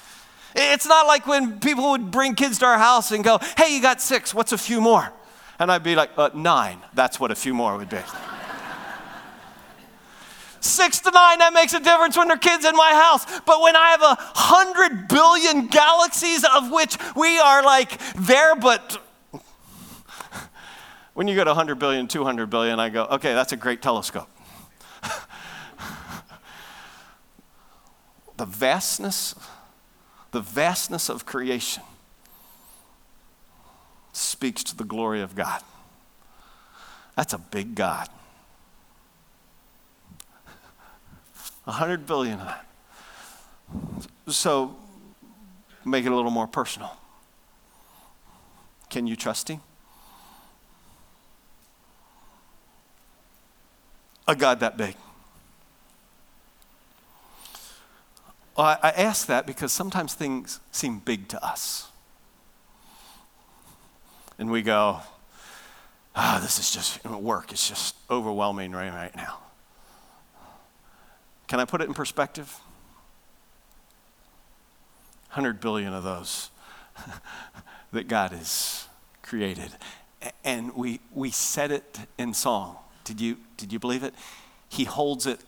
It's 0.56 0.88
not 0.88 1.08
like 1.08 1.28
when 1.28 1.60
people 1.60 1.92
would 1.92 2.12
bring 2.12 2.36
kids 2.36 2.60
to 2.60 2.66
our 2.66 2.78
house 2.78 3.12
and 3.12 3.24
go, 3.24 3.40
hey, 3.58 3.76
you 3.76 3.82
got 3.82 4.02
six, 4.02 4.34
what's 4.34 4.52
a 4.52 4.58
few 4.58 4.82
more? 4.82 5.12
And 5.60 5.72
I'd 5.72 5.84
be 5.84 5.96
like, 5.96 6.12
uh, 6.18 6.30
nine. 6.34 6.80
That's 6.94 7.20
what 7.20 7.32
a 7.32 7.36
few 7.36 7.54
more 7.54 7.78
would 7.78 7.90
be. 7.90 8.00
Six 10.62 11.00
to 11.02 11.12
nine, 11.12 11.40
that 11.40 11.54
makes 11.54 11.74
a 11.74 11.80
difference 11.80 12.18
when 12.18 12.28
there 12.28 12.36
are 12.36 12.40
kids 12.40 12.66
in 12.66 12.76
my 12.76 12.92
house. 12.92 13.26
But 13.46 13.62
when 13.62 13.76
I 13.76 13.90
have 13.90 14.02
a 14.02 14.18
hundred 14.20 15.08
billion 15.08 15.68
galaxies 15.68 16.44
of 16.44 16.72
which 16.72 16.98
we 17.16 17.40
are 17.40 17.64
like 17.64 17.98
there, 18.16 18.56
but 18.56 19.02
when 21.14 21.28
you 21.28 21.36
go 21.36 21.44
to 21.44 21.50
100 21.50 21.76
billion, 21.76 22.08
200 22.08 22.50
billion, 22.50 22.80
I 22.80 22.90
go, 22.90 23.06
okay, 23.06 23.34
that's 23.34 23.52
a 23.52 23.58
great 23.58 23.82
telescope. 23.82 24.30
the 28.38 28.46
vastness, 28.46 29.36
the 30.32 30.42
vastness 30.42 31.10
of 31.10 31.26
creation 31.26 31.84
speaks 34.14 34.64
to 34.64 34.76
the 34.76 34.84
glory 34.84 35.22
of 35.22 35.36
God. 35.36 35.62
That's 37.16 37.34
a 37.34 37.38
big 37.38 37.76
God. 37.76 38.08
A 41.68 41.72
hundred 41.74 42.06
billion 42.06 42.40
of 42.40 42.48
that. 42.48 42.66
So 44.28 44.76
make 45.86 46.06
it 46.06 46.12
a 46.12 46.16
little 46.16 46.32
more 46.32 46.48
personal. 46.48 46.96
Can 48.90 49.06
you 49.06 49.16
trust 49.16 49.50
him? 49.50 49.62
A 54.30 54.36
God 54.36 54.60
that 54.60 54.78
big. 54.78 54.96
Well, 58.56 58.78
I, 58.84 58.92
ask 58.92 59.26
that 59.26 59.48
because 59.48 59.72
sometimes 59.72 60.14
things 60.14 60.60
seem 60.70 61.00
big 61.00 61.28
to 61.30 61.44
us. 61.44 61.88
And 64.38 64.52
we 64.52 64.62
go, 64.62 65.00
ah, 66.16 66.40
this 66.44 66.60
is 66.60 66.70
just 66.70 67.04
work. 67.06 67.52
It's 67.52 67.68
just 67.68 67.96
overwhelming 68.08 68.72
right, 68.72 68.94
right 68.94 69.16
now. 69.16 69.40
Can 71.48 71.60
I 71.60 71.66
put 71.66 71.82
it 71.82 71.88
in 71.88 71.96
perspective? 71.96 72.60
100 75.30 75.60
billion 75.60 75.92
of 75.92 76.04
those 76.04 76.52
that 77.92 78.08
God 78.08 78.32
has 78.32 78.88
created. 79.24 79.72
And 80.44 80.76
we, 80.76 81.00
we 81.16 81.32
said 81.32 81.72
it 81.72 81.98
in 82.20 82.36
song. 82.36 82.78
Did 83.10 83.20
you, 83.20 83.38
did 83.58 83.74
you 83.74 83.80
believe 83.80 84.04
it? 84.04 84.14
He 84.70 84.84
holds 84.84 85.26
it 85.26 85.40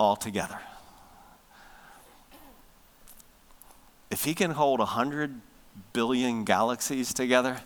all 0.00 0.16
together. 0.16 0.58
If 4.10 4.24
he 4.24 4.34
can 4.34 4.50
hold 4.50 4.80
100 4.80 5.40
billion 5.92 6.42
galaxies 6.42 7.14
together, 7.14 7.58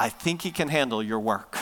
I 0.00 0.08
think 0.08 0.42
he 0.42 0.50
can 0.50 0.66
handle 0.66 1.00
your 1.00 1.20
work 1.20 1.56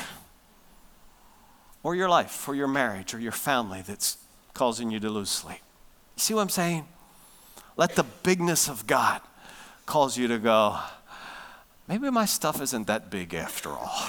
or 1.82 1.94
your 1.94 2.09
life 2.09 2.49
or 2.49 2.54
your 2.54 2.68
marriage 2.68 3.12
or 3.12 3.20
your 3.20 3.32
family 3.32 3.82
that's 3.87 4.16
causing 4.54 4.90
you 4.90 4.99
to 4.99 5.11
lose 5.11 5.28
sleep. 5.28 5.61
You 6.16 6.20
see 6.23 6.32
what 6.32 6.40
I'm 6.40 6.49
saying? 6.49 6.88
Let 7.76 7.97
the 7.97 8.06
bigness 8.23 8.66
of 8.66 8.87
God 8.87 9.20
cause 9.85 10.16
you 10.16 10.26
to 10.28 10.38
go, 10.38 10.78
maybe 11.87 12.09
my 12.09 12.25
stuff 12.25 12.62
isn't 12.62 12.87
that 12.87 13.11
big 13.11 13.35
after 13.35 13.68
all, 13.68 14.09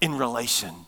in 0.00 0.16
relation 0.16 0.86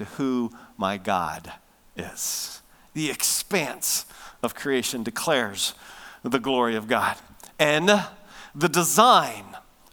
to 0.00 0.06
who 0.06 0.50
my 0.78 0.96
God 0.96 1.52
is. 1.94 2.62
The 2.94 3.10
expanse 3.10 4.06
of 4.42 4.54
creation 4.54 5.02
declares 5.02 5.74
the 6.22 6.38
glory 6.38 6.74
of 6.74 6.88
God. 6.88 7.18
And 7.58 8.06
the 8.54 8.68
design 8.68 9.44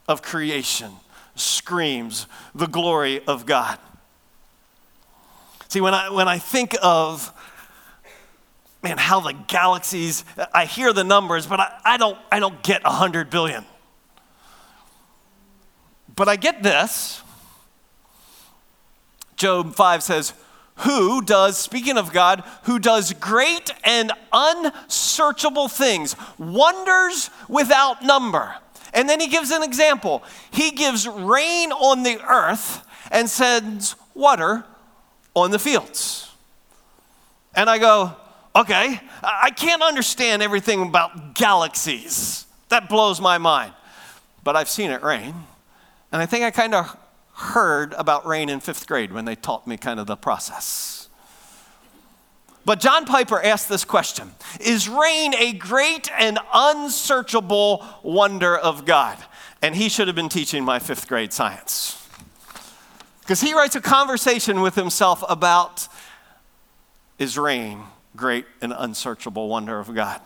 of 0.08 0.22
creation 0.22 0.92
screams 1.34 2.26
the 2.54 2.66
glory 2.66 3.22
of 3.26 3.44
God. 3.44 3.78
See, 5.68 5.82
when 5.82 5.92
I, 5.92 6.08
when 6.08 6.26
I 6.26 6.38
think 6.38 6.74
of 6.82 7.30
man, 8.82 8.96
how 8.96 9.20
the 9.20 9.34
galaxies, 9.34 10.24
I 10.54 10.64
hear 10.64 10.94
the 10.94 11.04
numbers, 11.04 11.46
but 11.46 11.60
I, 11.60 11.80
I, 11.84 11.96
don't, 11.98 12.16
I 12.32 12.38
don't 12.38 12.62
get 12.62 12.82
100 12.82 13.28
billion. 13.28 13.66
But 16.16 16.28
I 16.28 16.36
get 16.36 16.62
this. 16.62 17.22
Job 19.38 19.74
5 19.74 20.02
says, 20.02 20.34
Who 20.78 21.22
does, 21.22 21.56
speaking 21.56 21.96
of 21.96 22.12
God, 22.12 22.42
who 22.64 22.78
does 22.78 23.12
great 23.14 23.70
and 23.84 24.12
unsearchable 24.32 25.68
things, 25.68 26.14
wonders 26.38 27.30
without 27.48 28.02
number. 28.02 28.54
And 28.92 29.08
then 29.08 29.20
he 29.20 29.28
gives 29.28 29.50
an 29.50 29.62
example. 29.62 30.22
He 30.50 30.72
gives 30.72 31.06
rain 31.06 31.72
on 31.72 32.02
the 32.02 32.20
earth 32.28 32.84
and 33.10 33.30
sends 33.30 33.94
water 34.14 34.64
on 35.34 35.52
the 35.52 35.58
fields. 35.58 36.30
And 37.54 37.70
I 37.70 37.78
go, 37.78 38.14
Okay, 38.56 39.00
I 39.22 39.50
can't 39.50 39.82
understand 39.82 40.42
everything 40.42 40.82
about 40.82 41.36
galaxies. 41.36 42.44
That 42.70 42.88
blows 42.88 43.20
my 43.20 43.38
mind. 43.38 43.72
But 44.42 44.56
I've 44.56 44.68
seen 44.68 44.90
it 44.90 45.02
rain. 45.02 45.34
And 46.10 46.20
I 46.20 46.26
think 46.26 46.44
I 46.44 46.50
kind 46.50 46.74
of 46.74 46.96
heard 47.38 47.94
about 47.94 48.26
rain 48.26 48.48
in 48.48 48.60
fifth 48.60 48.86
grade 48.86 49.12
when 49.12 49.24
they 49.24 49.36
taught 49.36 49.66
me 49.66 49.76
kind 49.76 50.00
of 50.00 50.06
the 50.06 50.16
process. 50.16 51.08
But 52.64 52.80
John 52.80 53.06
Piper 53.06 53.40
asked 53.42 53.68
this 53.68 53.84
question 53.84 54.32
Is 54.60 54.88
rain 54.88 55.34
a 55.34 55.52
great 55.52 56.10
and 56.12 56.38
unsearchable 56.52 57.84
wonder 58.02 58.56
of 58.56 58.84
God? 58.84 59.16
And 59.62 59.74
he 59.74 59.88
should 59.88 60.06
have 60.06 60.14
been 60.14 60.28
teaching 60.28 60.64
my 60.64 60.78
fifth 60.78 61.08
grade 61.08 61.32
science. 61.32 61.94
Because 63.20 63.40
he 63.40 63.54
writes 63.54 63.74
a 63.74 63.80
conversation 63.80 64.60
with 64.60 64.74
himself 64.74 65.24
about 65.28 65.88
is 67.18 67.36
rain 67.36 67.82
great 68.16 68.46
and 68.60 68.74
unsearchable 68.76 69.48
wonder 69.48 69.78
of 69.78 69.94
God. 69.94 70.20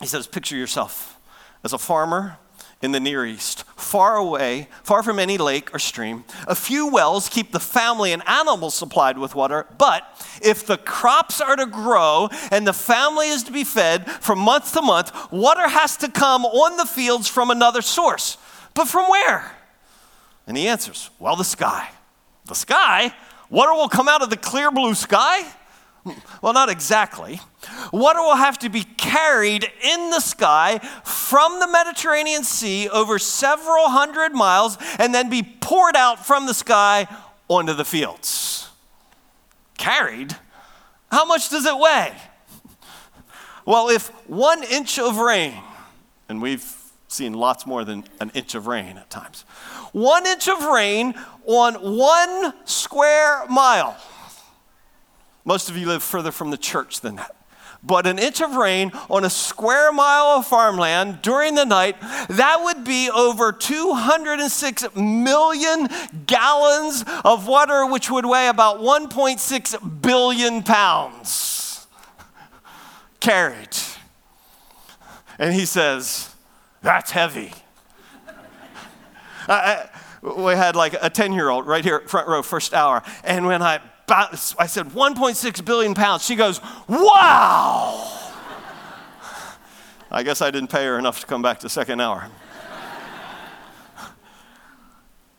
He 0.00 0.06
says, 0.06 0.26
Picture 0.26 0.56
yourself 0.56 1.18
as 1.64 1.72
a 1.72 1.78
farmer 1.78 2.38
in 2.82 2.92
the 2.92 3.00
Near 3.00 3.24
East, 3.24 3.64
far 3.74 4.16
away, 4.16 4.68
far 4.82 5.02
from 5.02 5.18
any 5.18 5.38
lake 5.38 5.74
or 5.74 5.78
stream. 5.78 6.24
A 6.46 6.54
few 6.54 6.88
wells 6.88 7.28
keep 7.28 7.50
the 7.50 7.60
family 7.60 8.12
and 8.12 8.22
animals 8.28 8.74
supplied 8.74 9.16
with 9.16 9.34
water, 9.34 9.66
but 9.78 10.04
if 10.42 10.66
the 10.66 10.76
crops 10.76 11.40
are 11.40 11.56
to 11.56 11.66
grow 11.66 12.28
and 12.50 12.66
the 12.66 12.74
family 12.74 13.28
is 13.28 13.42
to 13.44 13.52
be 13.52 13.64
fed 13.64 14.10
from 14.10 14.38
month 14.38 14.74
to 14.74 14.82
month, 14.82 15.32
water 15.32 15.68
has 15.68 15.96
to 15.98 16.10
come 16.10 16.44
on 16.44 16.76
the 16.76 16.84
fields 16.84 17.28
from 17.28 17.50
another 17.50 17.80
source. 17.80 18.36
But 18.74 18.88
from 18.88 19.08
where? 19.08 19.52
And 20.46 20.56
he 20.56 20.68
answers, 20.68 21.10
Well, 21.18 21.36
the 21.36 21.44
sky. 21.44 21.90
The 22.44 22.54
sky? 22.54 23.14
Water 23.48 23.72
will 23.72 23.88
come 23.88 24.08
out 24.08 24.22
of 24.22 24.30
the 24.30 24.36
clear 24.36 24.70
blue 24.70 24.94
sky? 24.94 25.42
Well, 26.42 26.52
not 26.52 26.68
exactly. 26.68 27.40
Water 27.92 28.20
will 28.20 28.36
have 28.36 28.58
to 28.60 28.68
be 28.68 28.82
carried 28.82 29.64
in 29.82 30.10
the 30.10 30.20
sky 30.20 30.78
from 31.04 31.58
the 31.58 31.66
Mediterranean 31.66 32.44
Sea 32.44 32.88
over 32.88 33.18
several 33.18 33.88
hundred 33.88 34.32
miles 34.32 34.78
and 34.98 35.14
then 35.14 35.28
be 35.28 35.42
poured 35.42 35.96
out 35.96 36.24
from 36.24 36.46
the 36.46 36.54
sky 36.54 37.08
onto 37.48 37.72
the 37.72 37.84
fields. 37.84 38.68
Carried? 39.78 40.36
How 41.10 41.24
much 41.24 41.48
does 41.48 41.66
it 41.66 41.76
weigh? 41.78 42.14
Well, 43.64 43.88
if 43.88 44.10
one 44.28 44.62
inch 44.62 44.96
of 44.96 45.16
rain, 45.16 45.52
and 46.28 46.40
we've 46.40 46.72
seen 47.08 47.32
lots 47.32 47.66
more 47.66 47.84
than 47.84 48.04
an 48.20 48.30
inch 48.32 48.54
of 48.54 48.68
rain 48.68 48.96
at 48.96 49.10
times, 49.10 49.42
one 49.90 50.24
inch 50.24 50.46
of 50.48 50.62
rain 50.62 51.14
on 51.46 51.74
one 51.74 52.54
square 52.64 53.44
mile. 53.48 53.96
Most 55.46 55.70
of 55.70 55.78
you 55.78 55.86
live 55.86 56.02
further 56.02 56.32
from 56.32 56.50
the 56.50 56.58
church 56.58 57.00
than 57.00 57.16
that. 57.16 57.34
But 57.80 58.04
an 58.08 58.18
inch 58.18 58.40
of 58.40 58.56
rain 58.56 58.90
on 59.08 59.24
a 59.24 59.30
square 59.30 59.92
mile 59.92 60.38
of 60.38 60.46
farmland 60.46 61.22
during 61.22 61.54
the 61.54 61.64
night, 61.64 61.94
that 62.00 62.60
would 62.64 62.82
be 62.82 63.08
over 63.08 63.52
206 63.52 64.96
million 64.96 65.88
gallons 66.26 67.04
of 67.24 67.46
water, 67.46 67.86
which 67.86 68.10
would 68.10 68.26
weigh 68.26 68.48
about 68.48 68.80
1.6 68.80 70.02
billion 70.02 70.64
pounds 70.64 71.86
carried. 73.20 73.76
And 75.38 75.54
he 75.54 75.64
says, 75.64 76.34
That's 76.82 77.12
heavy. 77.12 77.52
I, 79.48 79.88
we 80.22 80.54
had 80.54 80.74
like 80.74 80.96
a 81.00 81.08
10 81.08 81.32
year 81.32 81.50
old 81.50 81.68
right 81.68 81.84
here, 81.84 82.00
front 82.00 82.26
row, 82.26 82.42
first 82.42 82.74
hour. 82.74 83.04
And 83.22 83.46
when 83.46 83.62
I, 83.62 83.80
I 84.08 84.66
said 84.66 84.86
1.6 84.86 85.64
billion 85.64 85.94
pounds, 85.94 86.24
she 86.24 86.36
goes, 86.36 86.60
wow. 86.88 88.16
I 90.10 90.22
guess 90.22 90.40
I 90.40 90.50
didn't 90.50 90.70
pay 90.70 90.84
her 90.84 90.98
enough 90.98 91.20
to 91.20 91.26
come 91.26 91.42
back 91.42 91.60
to 91.60 91.68
second 91.68 92.00
hour. 92.00 92.30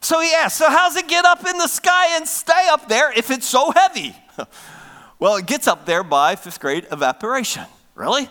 so 0.01 0.19
he 0.19 0.33
asked, 0.33 0.57
So, 0.57 0.69
how's 0.69 0.95
it 0.95 1.07
get 1.07 1.25
up 1.25 1.47
in 1.47 1.57
the 1.57 1.67
sky 1.67 2.15
and 2.17 2.27
stay 2.27 2.67
up 2.69 2.89
there 2.89 3.11
if 3.17 3.31
it's 3.31 3.47
so 3.47 3.71
heavy? 3.71 4.15
well, 5.19 5.37
it 5.37 5.45
gets 5.45 5.67
up 5.67 5.85
there 5.85 6.03
by 6.03 6.35
fifth 6.35 6.59
grade 6.59 6.85
evaporation. 6.91 7.63
Really? 7.95 8.29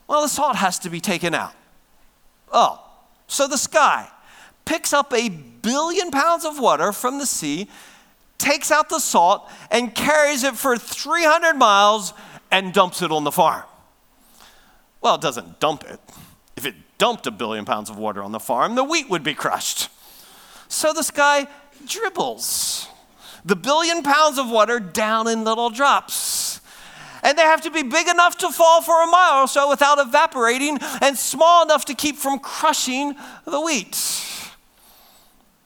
Well, 0.07 0.21
the 0.21 0.27
salt 0.27 0.57
has 0.57 0.79
to 0.79 0.89
be 0.89 0.99
taken 0.99 1.33
out. 1.33 1.53
Oh, 2.51 2.83
so 3.27 3.47
the 3.47 3.57
sky 3.57 4.09
picks 4.65 4.93
up 4.93 5.13
a 5.13 5.29
billion 5.29 6.11
pounds 6.11 6.45
of 6.45 6.59
water 6.59 6.91
from 6.91 7.17
the 7.17 7.25
sea, 7.25 7.69
takes 8.37 8.71
out 8.71 8.89
the 8.89 8.99
salt, 8.99 9.49
and 9.69 9.95
carries 9.95 10.43
it 10.43 10.55
for 10.55 10.77
300 10.77 11.53
miles 11.53 12.13
and 12.51 12.73
dumps 12.73 13.01
it 13.01 13.11
on 13.11 13.23
the 13.23 13.31
farm. 13.31 13.63
Well, 15.01 15.15
it 15.15 15.21
doesn't 15.21 15.59
dump 15.59 15.83
it. 15.83 15.99
If 16.55 16.65
it 16.65 16.75
dumped 16.97 17.25
a 17.25 17.31
billion 17.31 17.65
pounds 17.65 17.89
of 17.89 17.97
water 17.97 18.21
on 18.21 18.31
the 18.31 18.39
farm, 18.39 18.75
the 18.75 18.83
wheat 18.83 19.09
would 19.09 19.23
be 19.23 19.33
crushed. 19.33 19.89
So 20.67 20.93
the 20.93 21.03
sky 21.03 21.47
dribbles 21.85 22.87
the 23.45 23.55
billion 23.55 24.03
pounds 24.03 24.37
of 24.37 24.49
water 24.49 24.79
down 24.79 25.27
in 25.27 25.43
little 25.43 25.69
drops 25.69 26.61
and 27.23 27.37
they 27.37 27.43
have 27.43 27.61
to 27.61 27.71
be 27.71 27.83
big 27.83 28.07
enough 28.07 28.37
to 28.39 28.49
fall 28.49 28.81
for 28.81 29.03
a 29.03 29.07
mile 29.07 29.43
or 29.43 29.47
so 29.47 29.69
without 29.69 29.99
evaporating, 29.99 30.77
and 31.01 31.17
small 31.17 31.63
enough 31.63 31.85
to 31.85 31.93
keep 31.93 32.15
from 32.15 32.39
crushing 32.39 33.15
the 33.45 33.61
wheat. 33.61 33.95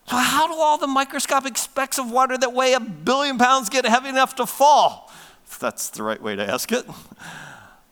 So, 0.07 0.17
how 0.17 0.47
do 0.47 0.53
all 0.53 0.77
the 0.77 0.87
microscopic 0.87 1.57
specks 1.57 1.97
of 1.97 2.11
water 2.11 2.37
that 2.37 2.53
weigh 2.53 2.73
a 2.73 2.79
billion 2.79 3.37
pounds 3.37 3.69
get 3.69 3.85
heavy 3.85 4.09
enough 4.09 4.35
to 4.35 4.45
fall? 4.45 5.11
If 5.45 5.57
that's 5.57 5.89
the 5.89 6.03
right 6.03 6.21
way 6.21 6.35
to 6.35 6.47
ask 6.47 6.71
it. 6.71 6.85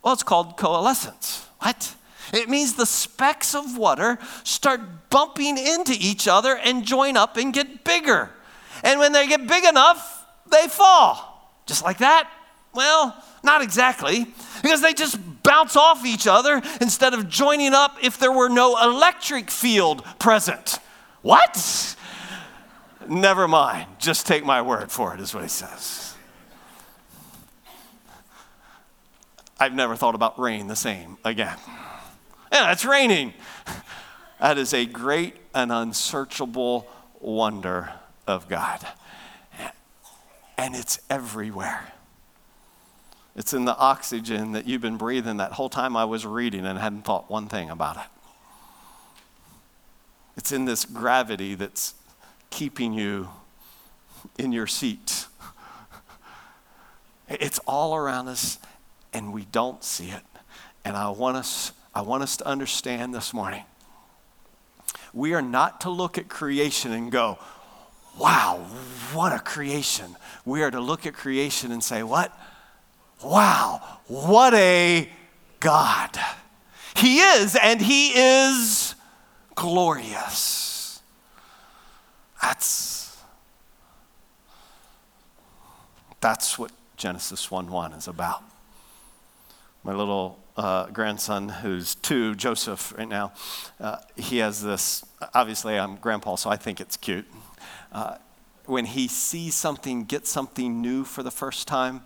Well, 0.03 0.13
it's 0.13 0.23
called 0.23 0.57
coalescence. 0.57 1.47
What? 1.59 1.95
It 2.33 2.49
means 2.49 2.73
the 2.73 2.85
specks 2.85 3.55
of 3.55 3.77
water 3.77 4.19
start 4.43 5.09
bumping 5.09 5.57
into 5.57 5.93
each 5.97 6.27
other 6.27 6.57
and 6.57 6.83
join 6.83 7.15
up 7.15 7.37
and 7.37 7.53
get 7.53 7.83
bigger. 7.83 8.31
And 8.83 8.99
when 8.99 9.13
they 9.13 9.27
get 9.27 9.47
big 9.47 9.63
enough, 9.63 10.25
they 10.51 10.67
fall. 10.67 11.57
Just 11.65 11.83
like 11.83 11.99
that. 11.99 12.29
Well, 12.73 13.15
not 13.43 13.61
exactly, 13.61 14.25
because 14.61 14.81
they 14.81 14.93
just 14.93 15.19
bounce 15.43 15.75
off 15.75 16.05
each 16.05 16.27
other 16.27 16.61
instead 16.81 17.13
of 17.13 17.29
joining 17.29 17.73
up 17.73 17.97
if 18.01 18.17
there 18.17 18.31
were 18.31 18.49
no 18.49 18.81
electric 18.81 19.51
field 19.51 20.03
present. 20.17 20.79
What? 21.21 21.95
Never 23.07 23.47
mind. 23.47 23.87
Just 23.99 24.25
take 24.25 24.45
my 24.45 24.61
word 24.61 24.91
for 24.91 25.13
it, 25.13 25.19
is 25.19 25.33
what 25.33 25.43
he 25.43 25.49
says. 25.49 26.15
I've 29.59 29.73
never 29.73 29.95
thought 29.95 30.15
about 30.15 30.39
rain 30.39 30.67
the 30.67 30.75
same 30.75 31.17
again. 31.23 31.57
Yeah, 32.51 32.71
it's 32.71 32.85
raining. 32.85 33.33
That 34.39 34.57
is 34.57 34.73
a 34.73 34.85
great 34.85 35.37
and 35.55 35.71
unsearchable 35.71 36.85
wonder 37.21 37.93
of 38.27 38.47
God. 38.47 38.85
And 40.57 40.75
it's 40.75 40.99
everywhere. 41.09 41.93
It's 43.35 43.53
in 43.53 43.65
the 43.65 43.75
oxygen 43.75 44.51
that 44.51 44.67
you've 44.67 44.81
been 44.81 44.97
breathing 44.97 45.37
that 45.37 45.53
whole 45.53 45.69
time 45.69 45.97
I 45.97 46.05
was 46.05 46.25
reading 46.25 46.65
and 46.65 46.77
hadn't 46.77 47.03
thought 47.03 47.29
one 47.29 47.47
thing 47.47 47.69
about 47.69 47.97
it. 47.97 48.03
It's 50.37 50.51
in 50.51 50.65
this 50.65 50.85
gravity 50.85 51.55
that's 51.55 51.95
keeping 52.49 52.93
you 52.93 53.29
in 54.37 54.51
your 54.51 54.67
seat. 54.67 55.25
It's 57.27 57.59
all 57.59 57.95
around 57.95 58.27
us 58.27 58.59
and 59.11 59.33
we 59.33 59.45
don't 59.45 59.83
see 59.83 60.09
it. 60.09 60.23
And 60.85 60.95
I 60.95 61.09
want 61.09 61.37
us 61.37 61.71
I 61.95 62.01
want 62.01 62.23
us 62.23 62.37
to 62.37 62.47
understand 62.47 63.13
this 63.13 63.33
morning. 63.33 63.63
We 65.13 65.35
are 65.35 65.43
not 65.43 65.81
to 65.81 65.91
look 65.91 66.17
at 66.17 66.27
creation 66.27 66.91
and 66.91 67.11
go, 67.11 67.37
"Wow, 68.17 68.65
what 69.13 69.33
a 69.33 69.39
creation." 69.39 70.15
We 70.45 70.63
are 70.63 70.71
to 70.71 70.79
look 70.81 71.05
at 71.05 71.13
creation 71.13 71.71
and 71.71 71.83
say, 71.83 72.03
"What? 72.03 72.37
Wow, 73.23 73.99
what 74.07 74.53
a 74.53 75.09
God. 75.59 76.19
He 76.97 77.19
is, 77.19 77.55
and 77.55 77.81
He 77.81 78.09
is 78.09 78.95
glorious. 79.55 81.01
That's, 82.41 83.17
that's 86.19 86.59
what 86.59 86.71
Genesis 86.97 87.49
1 87.49 87.71
1 87.71 87.93
is 87.93 88.09
about. 88.09 88.43
My 89.83 89.93
little 89.93 90.39
uh, 90.57 90.87
grandson, 90.87 91.47
who's 91.47 91.95
two, 91.95 92.35
Joseph, 92.35 92.93
right 92.97 93.07
now, 93.07 93.31
uh, 93.79 93.97
he 94.17 94.37
has 94.37 94.61
this. 94.61 95.05
Obviously, 95.33 95.79
I'm 95.79 95.95
grandpa, 95.95 96.35
so 96.35 96.49
I 96.49 96.57
think 96.57 96.81
it's 96.81 96.97
cute. 96.97 97.25
Uh, 97.93 98.17
when 98.65 98.85
he 98.85 99.07
sees 99.07 99.55
something, 99.55 100.05
gets 100.05 100.29
something 100.29 100.81
new 100.81 101.03
for 101.03 101.21
the 101.21 101.31
first 101.31 101.67
time, 101.67 102.03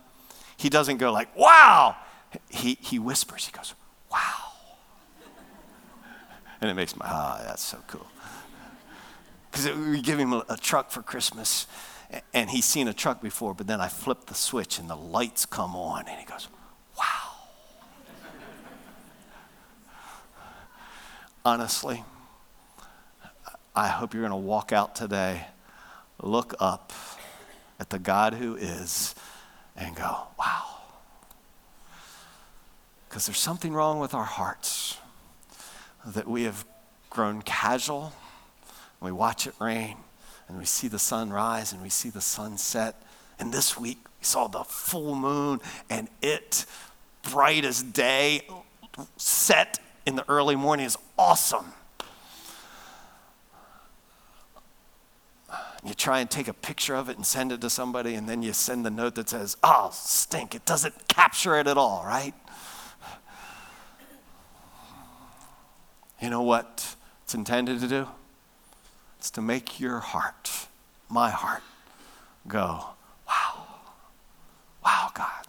he 0.56 0.68
doesn't 0.68 0.98
go 0.98 1.12
like, 1.12 1.34
wow. 1.36 1.96
He, 2.50 2.76
he 2.80 2.98
whispers, 2.98 3.46
he 3.46 3.52
goes, 3.52 3.74
wow. 4.12 4.18
And 6.60 6.70
it 6.70 6.74
makes 6.74 6.96
my, 6.96 7.06
ah, 7.08 7.42
that's 7.46 7.62
so 7.62 7.78
cool. 7.86 8.06
Because 9.50 9.74
we 9.74 10.02
give 10.02 10.18
him 10.18 10.34
a, 10.34 10.44
a 10.50 10.58
truck 10.58 10.90
for 10.90 11.00
Christmas, 11.00 11.66
and 12.34 12.50
he's 12.50 12.66
seen 12.66 12.86
a 12.86 12.92
truck 12.92 13.22
before, 13.22 13.54
but 13.54 13.66
then 13.66 13.80
I 13.80 13.88
flip 13.88 14.26
the 14.26 14.34
switch 14.34 14.78
and 14.78 14.90
the 14.90 14.96
lights 14.96 15.46
come 15.46 15.74
on, 15.74 16.06
and 16.06 16.20
he 16.20 16.26
goes, 16.26 16.48
wow. 16.98 17.04
Honestly, 21.46 22.04
I 23.74 23.88
hope 23.88 24.12
you're 24.12 24.22
going 24.22 24.30
to 24.30 24.36
walk 24.36 24.70
out 24.70 24.94
today, 24.94 25.46
look 26.22 26.54
up 26.58 26.92
at 27.78 27.90
the 27.90 27.98
God 27.98 28.34
who 28.34 28.56
is 28.56 29.14
and 29.76 29.94
go, 29.94 30.18
wow. 30.38 30.64
Because 33.08 33.26
there's 33.26 33.38
something 33.38 33.72
wrong 33.72 34.00
with 34.00 34.14
our 34.14 34.24
hearts 34.24 34.98
that 36.04 36.26
we 36.26 36.42
have 36.44 36.64
grown 37.10 37.42
casual. 37.42 38.12
We 39.00 39.12
watch 39.12 39.46
it 39.46 39.54
rain 39.60 39.96
and 40.48 40.58
we 40.58 40.64
see 40.64 40.88
the 40.88 40.98
sun 40.98 41.30
rise 41.30 41.72
and 41.72 41.82
we 41.82 41.88
see 41.88 42.10
the 42.10 42.20
sun 42.20 42.58
set. 42.58 43.02
And 43.38 43.52
this 43.52 43.78
week 43.78 43.98
we 44.04 44.24
saw 44.24 44.48
the 44.48 44.64
full 44.64 45.14
moon 45.14 45.60
and 45.88 46.08
it, 46.20 46.66
bright 47.30 47.64
as 47.64 47.82
day, 47.82 48.42
set 49.16 49.78
in 50.04 50.16
the 50.16 50.24
early 50.28 50.56
morning 50.56 50.86
is 50.86 50.98
awesome. 51.16 51.72
You 55.88 55.94
try 55.94 56.20
and 56.20 56.30
take 56.30 56.48
a 56.48 56.52
picture 56.52 56.94
of 56.94 57.08
it 57.08 57.16
and 57.16 57.24
send 57.24 57.50
it 57.52 57.60
to 57.62 57.70
somebody, 57.70 58.14
and 58.14 58.28
then 58.28 58.42
you 58.42 58.52
send 58.52 58.84
the 58.84 58.90
note 58.90 59.14
that 59.14 59.28
says, 59.28 59.56
oh, 59.62 59.90
stink, 59.92 60.54
it 60.54 60.64
doesn't 60.64 61.08
capture 61.08 61.58
it 61.58 61.66
at 61.66 61.78
all, 61.78 62.04
right? 62.04 62.34
You 66.20 66.30
know 66.30 66.42
what 66.42 66.96
it's 67.24 67.34
intended 67.34 67.80
to 67.80 67.88
do? 67.88 68.06
It's 69.18 69.30
to 69.32 69.42
make 69.42 69.80
your 69.80 70.00
heart, 70.00 70.68
my 71.08 71.30
heart, 71.30 71.62
go, 72.46 72.84
wow, 73.26 73.66
wow, 74.84 75.10
God. 75.14 75.46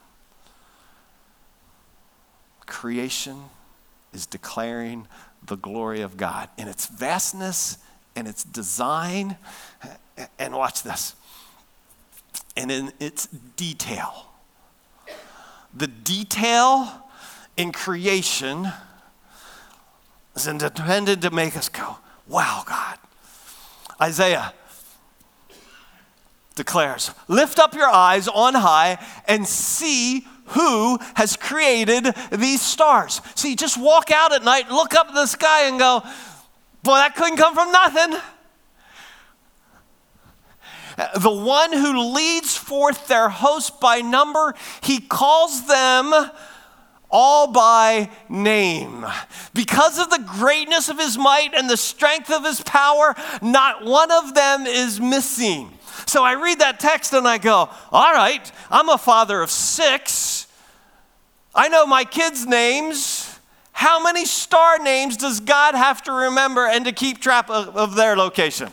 Creation 2.66 3.44
is 4.14 4.26
declaring 4.26 5.08
the 5.46 5.58
glory 5.58 6.02
of 6.02 6.18
God 6.18 6.50
in 6.58 6.68
its 6.68 6.88
vastness 6.88 7.78
and 8.20 8.28
its 8.28 8.44
design 8.44 9.38
and 10.38 10.54
watch 10.54 10.84
this. 10.84 11.16
And 12.56 12.70
in 12.70 12.92
its 13.00 13.28
detail. 13.56 14.28
The 15.74 15.88
detail 15.88 17.08
in 17.56 17.72
creation 17.72 18.72
is 20.36 20.48
intended 20.48 21.22
to 21.22 21.32
make 21.32 21.56
us 21.56 21.70
go, 21.70 21.98
wow, 22.28 22.64
God. 22.66 22.98
Isaiah 24.02 24.54
declares, 26.56 27.12
Lift 27.30 27.58
up 27.60 27.74
your 27.74 27.88
eyes 27.88 28.28
on 28.28 28.54
high 28.54 28.98
and 29.28 29.48
see 29.48 30.28
who 30.48 30.98
has 31.16 31.38
created 31.38 32.14
these 32.32 32.62
stars. 32.62 33.22
See, 33.36 33.56
just 33.56 33.80
walk 33.80 34.12
out 34.12 34.34
at 34.34 34.44
night, 34.44 34.70
look 34.70 34.94
up 34.96 35.08
at 35.08 35.14
the 35.14 35.28
sky, 35.28 35.68
and 35.68 35.80
go, 35.80 36.04
Boy, 36.84 36.96
that 36.96 37.16
couldn't 37.16 37.38
come 37.38 37.54
from 37.54 37.72
nothing. 37.72 38.20
the 41.22 41.32
one 41.32 41.74
who 41.74 42.14
leads 42.14 42.56
forth 42.56 43.08
their 43.08 43.30
host 43.30 43.80
by 43.80 44.02
number, 44.02 44.54
he 44.82 45.00
calls 45.00 45.68
them 45.68 46.32
all 47.12 47.52
by 47.52 48.10
name. 48.30 49.06
Because 49.54 49.98
of 49.98 50.10
the 50.10 50.24
greatness 50.38 50.90
of 50.90 51.00
his 51.00 51.18
might 51.18 51.54
and 51.56 51.70
the 51.70 51.78
strength 51.78 52.32
of 52.32 52.46
his 52.46 52.62
power, 52.62 53.16
not 53.42 53.84
one 53.84 54.12
of 54.12 54.36
them 54.36 54.66
is 54.68 55.00
missing. 55.00 55.72
So 56.06 56.24
I 56.24 56.34
read 56.34 56.60
that 56.60 56.80
text 56.80 57.14
and 57.14 57.28
I 57.28 57.38
go, 57.38 57.70
All 57.92 58.14
right, 58.14 58.52
I'm 58.70 58.90
a 58.90 58.98
father 58.98 59.42
of 59.42 59.52
six. 59.52 60.48
I 61.54 61.68
know 61.68 61.86
my 61.86 62.04
kids' 62.04 62.46
names. 62.46 63.19
How 63.80 64.04
many 64.04 64.26
star 64.26 64.78
names 64.78 65.16
does 65.16 65.40
God 65.40 65.74
have 65.74 66.04
to 66.04 66.12
remember 66.12 66.68
and 66.68 66.84
to 66.84 66.92
keep 66.92 67.22
track 67.22 67.46
of, 67.48 67.78
of 67.78 67.96
their 67.96 68.18
location? 68.18 68.68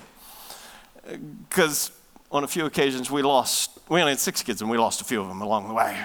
Because 1.48 1.92
on 2.32 2.42
a 2.42 2.48
few 2.48 2.66
occasions 2.66 3.08
we 3.08 3.22
lost, 3.22 3.78
we 3.88 4.00
only 4.00 4.10
had 4.10 4.18
six 4.18 4.42
kids 4.42 4.62
and 4.62 4.68
we 4.68 4.76
lost 4.76 5.00
a 5.00 5.04
few 5.04 5.20
of 5.20 5.28
them 5.28 5.42
along 5.42 5.68
the 5.68 5.74
way. 5.74 5.96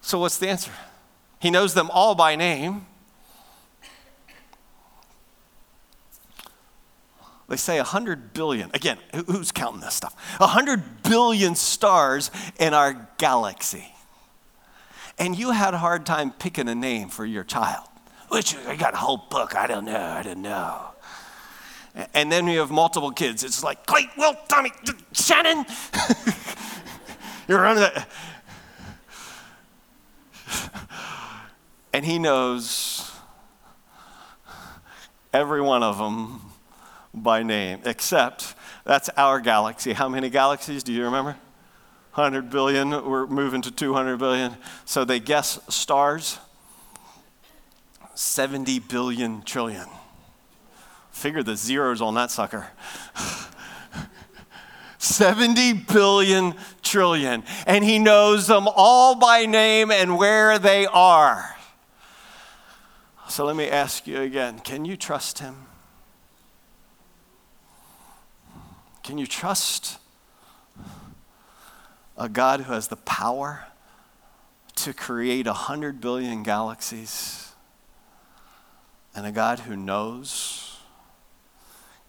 So, 0.00 0.18
what's 0.18 0.38
the 0.38 0.48
answer? 0.48 0.72
He 1.40 1.50
knows 1.50 1.74
them 1.74 1.90
all 1.90 2.14
by 2.14 2.34
name. 2.34 2.86
They 7.50 7.56
say 7.58 7.76
100 7.76 8.32
billion. 8.32 8.70
Again, 8.72 8.96
who's 9.26 9.52
counting 9.52 9.82
this 9.82 9.92
stuff? 9.92 10.14
100 10.38 11.02
billion 11.02 11.54
stars 11.54 12.30
in 12.58 12.72
our 12.72 13.10
galaxy. 13.18 13.91
And 15.18 15.38
you 15.38 15.50
had 15.50 15.74
a 15.74 15.78
hard 15.78 16.06
time 16.06 16.32
picking 16.32 16.68
a 16.68 16.74
name 16.74 17.08
for 17.08 17.24
your 17.24 17.44
child. 17.44 17.88
Which 18.28 18.56
I 18.56 18.76
got 18.76 18.94
a 18.94 18.96
whole 18.96 19.18
book. 19.18 19.54
I 19.54 19.66
don't 19.66 19.84
know. 19.84 20.00
I 20.00 20.22
don't 20.22 20.42
know. 20.42 20.86
And 22.14 22.32
then 22.32 22.46
you 22.46 22.60
have 22.60 22.70
multiple 22.70 23.10
kids. 23.10 23.44
It's 23.44 23.62
like 23.62 23.84
Clay, 23.86 24.08
Will, 24.16 24.34
Tommy, 24.48 24.72
Shannon. 25.12 25.66
You're 27.48 27.60
running 27.60 27.82
that. 27.82 28.08
And 31.92 32.06
he 32.06 32.18
knows 32.18 33.10
every 35.32 35.60
one 35.60 35.82
of 35.82 35.98
them 35.98 36.40
by 37.12 37.42
name, 37.42 37.80
except 37.84 38.54
that's 38.84 39.10
our 39.10 39.40
galaxy. 39.40 39.92
How 39.92 40.08
many 40.08 40.30
galaxies 40.30 40.82
do 40.82 40.92
you 40.92 41.04
remember? 41.04 41.36
100 42.14 42.50
billion. 42.50 42.90
We're 42.90 43.26
moving 43.26 43.62
to 43.62 43.70
200 43.70 44.18
billion. 44.18 44.56
So 44.84 45.04
they 45.04 45.18
guess 45.18 45.58
stars 45.68 46.38
70 48.14 48.80
billion 48.80 49.42
trillion. 49.42 49.88
Figure 51.10 51.42
the 51.42 51.56
zeros 51.56 52.02
on 52.02 52.14
that 52.14 52.30
sucker. 52.30 52.66
70 54.98 55.72
billion 55.72 56.54
trillion. 56.82 57.44
And 57.66 57.82
he 57.82 57.98
knows 57.98 58.46
them 58.46 58.68
all 58.68 59.14
by 59.14 59.46
name 59.46 59.90
and 59.90 60.18
where 60.18 60.58
they 60.58 60.86
are. 60.86 61.56
So 63.28 63.46
let 63.46 63.56
me 63.56 63.68
ask 63.68 64.06
you 64.06 64.20
again 64.20 64.58
can 64.58 64.84
you 64.84 64.96
trust 64.96 65.38
him? 65.38 65.56
Can 69.02 69.16
you 69.16 69.26
trust 69.26 69.98
a 72.22 72.28
God 72.28 72.60
who 72.60 72.72
has 72.72 72.86
the 72.86 72.96
power 72.96 73.64
to 74.76 74.92
create 74.92 75.48
a 75.48 75.52
hundred 75.52 76.00
billion 76.00 76.44
galaxies 76.44 77.50
and 79.12 79.26
a 79.26 79.32
God 79.32 79.58
who 79.58 79.76
knows 79.76 80.78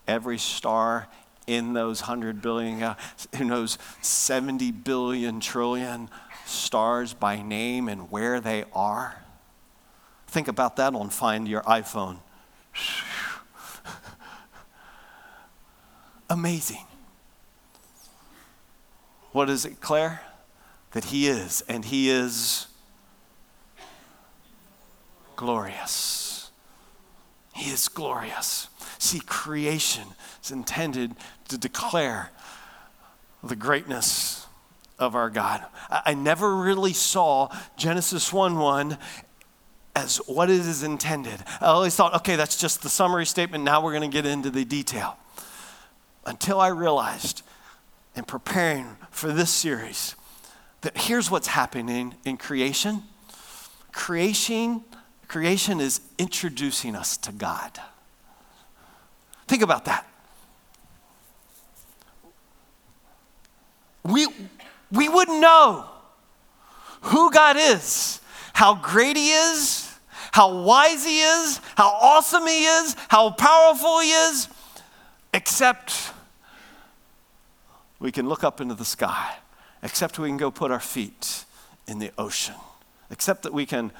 every 0.07 0.37
star 0.37 1.07
in 1.47 1.73
those 1.73 2.01
100 2.01 2.43
billion, 2.43 2.95
who 3.37 3.43
knows 3.43 3.79
70 4.01 4.71
billion 4.71 5.39
trillion 5.39 6.09
stars 6.45 7.15
by 7.15 7.41
name 7.41 7.89
and 7.89 8.11
where 8.11 8.39
they 8.39 8.65
are. 8.71 9.23
Think 10.27 10.47
about 10.47 10.75
that 10.75 10.93
on 10.93 11.09
Find 11.09 11.47
Your 11.47 11.63
iPhone. 11.63 12.17
Amazing. 16.29 16.85
What 19.33 19.49
is 19.49 19.65
it, 19.65 19.81
Claire? 19.81 20.21
That 20.91 21.05
He 21.05 21.27
is, 21.27 21.63
and 21.67 21.83
He 21.83 22.09
is 22.09 22.67
glorious. 25.35 26.51
He 27.53 27.71
is 27.71 27.87
glorious. 27.87 28.69
See, 28.99 29.19
creation 29.19 30.07
is 30.43 30.51
intended 30.51 31.15
to 31.49 31.57
declare 31.57 32.29
the 33.43 33.55
greatness 33.55 34.47
of 34.99 35.15
our 35.15 35.29
God. 35.29 35.65
I 35.89 36.13
never 36.13 36.55
really 36.55 36.93
saw 36.93 37.49
Genesis 37.75 38.31
1 38.31 38.57
1 38.57 38.97
as 39.95 40.17
what 40.27 40.49
it 40.49 40.59
is 40.59 40.83
intended. 40.83 41.43
I 41.59 41.65
always 41.65 41.95
thought, 41.95 42.15
okay, 42.15 42.35
that's 42.35 42.59
just 42.59 42.81
the 42.81 42.89
summary 42.89 43.25
statement. 43.25 43.63
Now 43.63 43.83
we're 43.83 43.91
going 43.91 44.09
to 44.09 44.15
get 44.15 44.25
into 44.25 44.49
the 44.49 44.65
detail. 44.65 45.17
Until 46.25 46.59
I 46.59 46.69
realized 46.69 47.43
in 48.15 48.23
preparing 48.23 48.97
for 49.09 49.31
this 49.31 49.49
series 49.49 50.15
that 50.81 50.97
here's 50.97 51.31
what's 51.31 51.47
happening 51.47 52.15
in 52.25 52.37
creation 52.37 53.03
creation 53.91 54.83
creation 55.33 55.79
is 55.79 55.99
introducing 56.19 56.95
us 56.95 57.17
to 57.17 57.31
God. 57.31 57.79
Think 59.47 59.63
about 59.63 59.85
that. 59.85 60.07
We, 64.03 64.27
we 64.91 65.09
wouldn't 65.09 65.39
know 65.39 65.85
who 67.01 67.31
God 67.31 67.55
is, 67.57 68.21
how 68.53 68.75
great 68.75 69.17
He 69.17 69.31
is, 69.31 69.91
how 70.31 70.63
wise 70.63 71.03
He 71.03 71.21
is, 71.21 71.59
how 71.75 71.89
awesome 71.89 72.45
He 72.45 72.65
is, 72.65 72.95
how 73.07 73.31
powerful 73.31 74.01
He 74.01 74.11
is, 74.11 74.47
except 75.33 76.11
we 78.03 78.11
can 78.11 78.27
look 78.27 78.43
up 78.43 78.59
into 78.59 78.75
the 78.75 78.85
sky, 78.85 79.37
except 79.81 80.19
we 80.19 80.27
can 80.27 80.35
go 80.35 80.51
put 80.51 80.71
our 80.71 80.79
feet 80.79 81.45
in 81.87 81.99
the 81.99 82.11
ocean, 82.17 82.55
except 83.09 83.43
that 83.43 83.53
we 83.53 83.65
can 83.65 83.91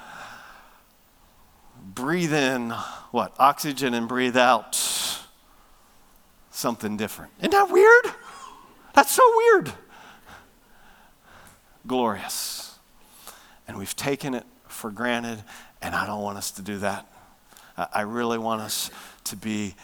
breathe 1.82 2.34
in 2.34 2.70
what? 3.10 3.34
Oxygen 3.38 3.94
and 3.94 4.06
breathe 4.06 4.36
out 4.36 4.78
something 6.50 6.96
different. 6.98 7.32
Isn't 7.38 7.52
that 7.52 7.70
weird? 7.70 8.14
That's 8.94 9.10
so 9.10 9.22
weird. 9.36 9.72
Glorious. 11.86 12.78
And 13.66 13.78
we've 13.78 13.96
taken 13.96 14.34
it 14.34 14.44
for 14.68 14.90
granted, 14.90 15.42
and 15.80 15.94
I 15.94 16.06
don't 16.06 16.22
want 16.22 16.36
us 16.36 16.50
to 16.52 16.62
do 16.62 16.78
that. 16.78 17.10
I 17.76 18.02
really 18.02 18.38
want 18.38 18.60
us 18.60 18.90
to 19.24 19.36
be 19.36 19.74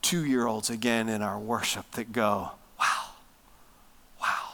two 0.00 0.24
year 0.24 0.46
olds 0.46 0.70
again 0.70 1.08
in 1.08 1.22
our 1.22 1.38
worship 1.38 1.90
that 1.92 2.12
go, 2.12 2.52
wow, 2.78 3.04
wow. 4.20 4.48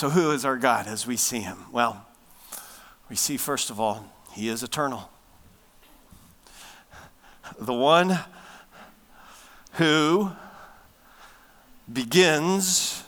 So, 0.00 0.08
who 0.08 0.30
is 0.30 0.46
our 0.46 0.56
God 0.56 0.86
as 0.86 1.06
we 1.06 1.18
see 1.18 1.40
him? 1.40 1.66
Well, 1.70 2.06
we 3.10 3.16
see, 3.16 3.36
first 3.36 3.68
of 3.68 3.78
all, 3.78 4.10
he 4.32 4.48
is 4.48 4.62
eternal 4.62 5.10
the 7.60 7.74
one 7.74 8.18
who 9.72 10.30
begins 11.92 13.04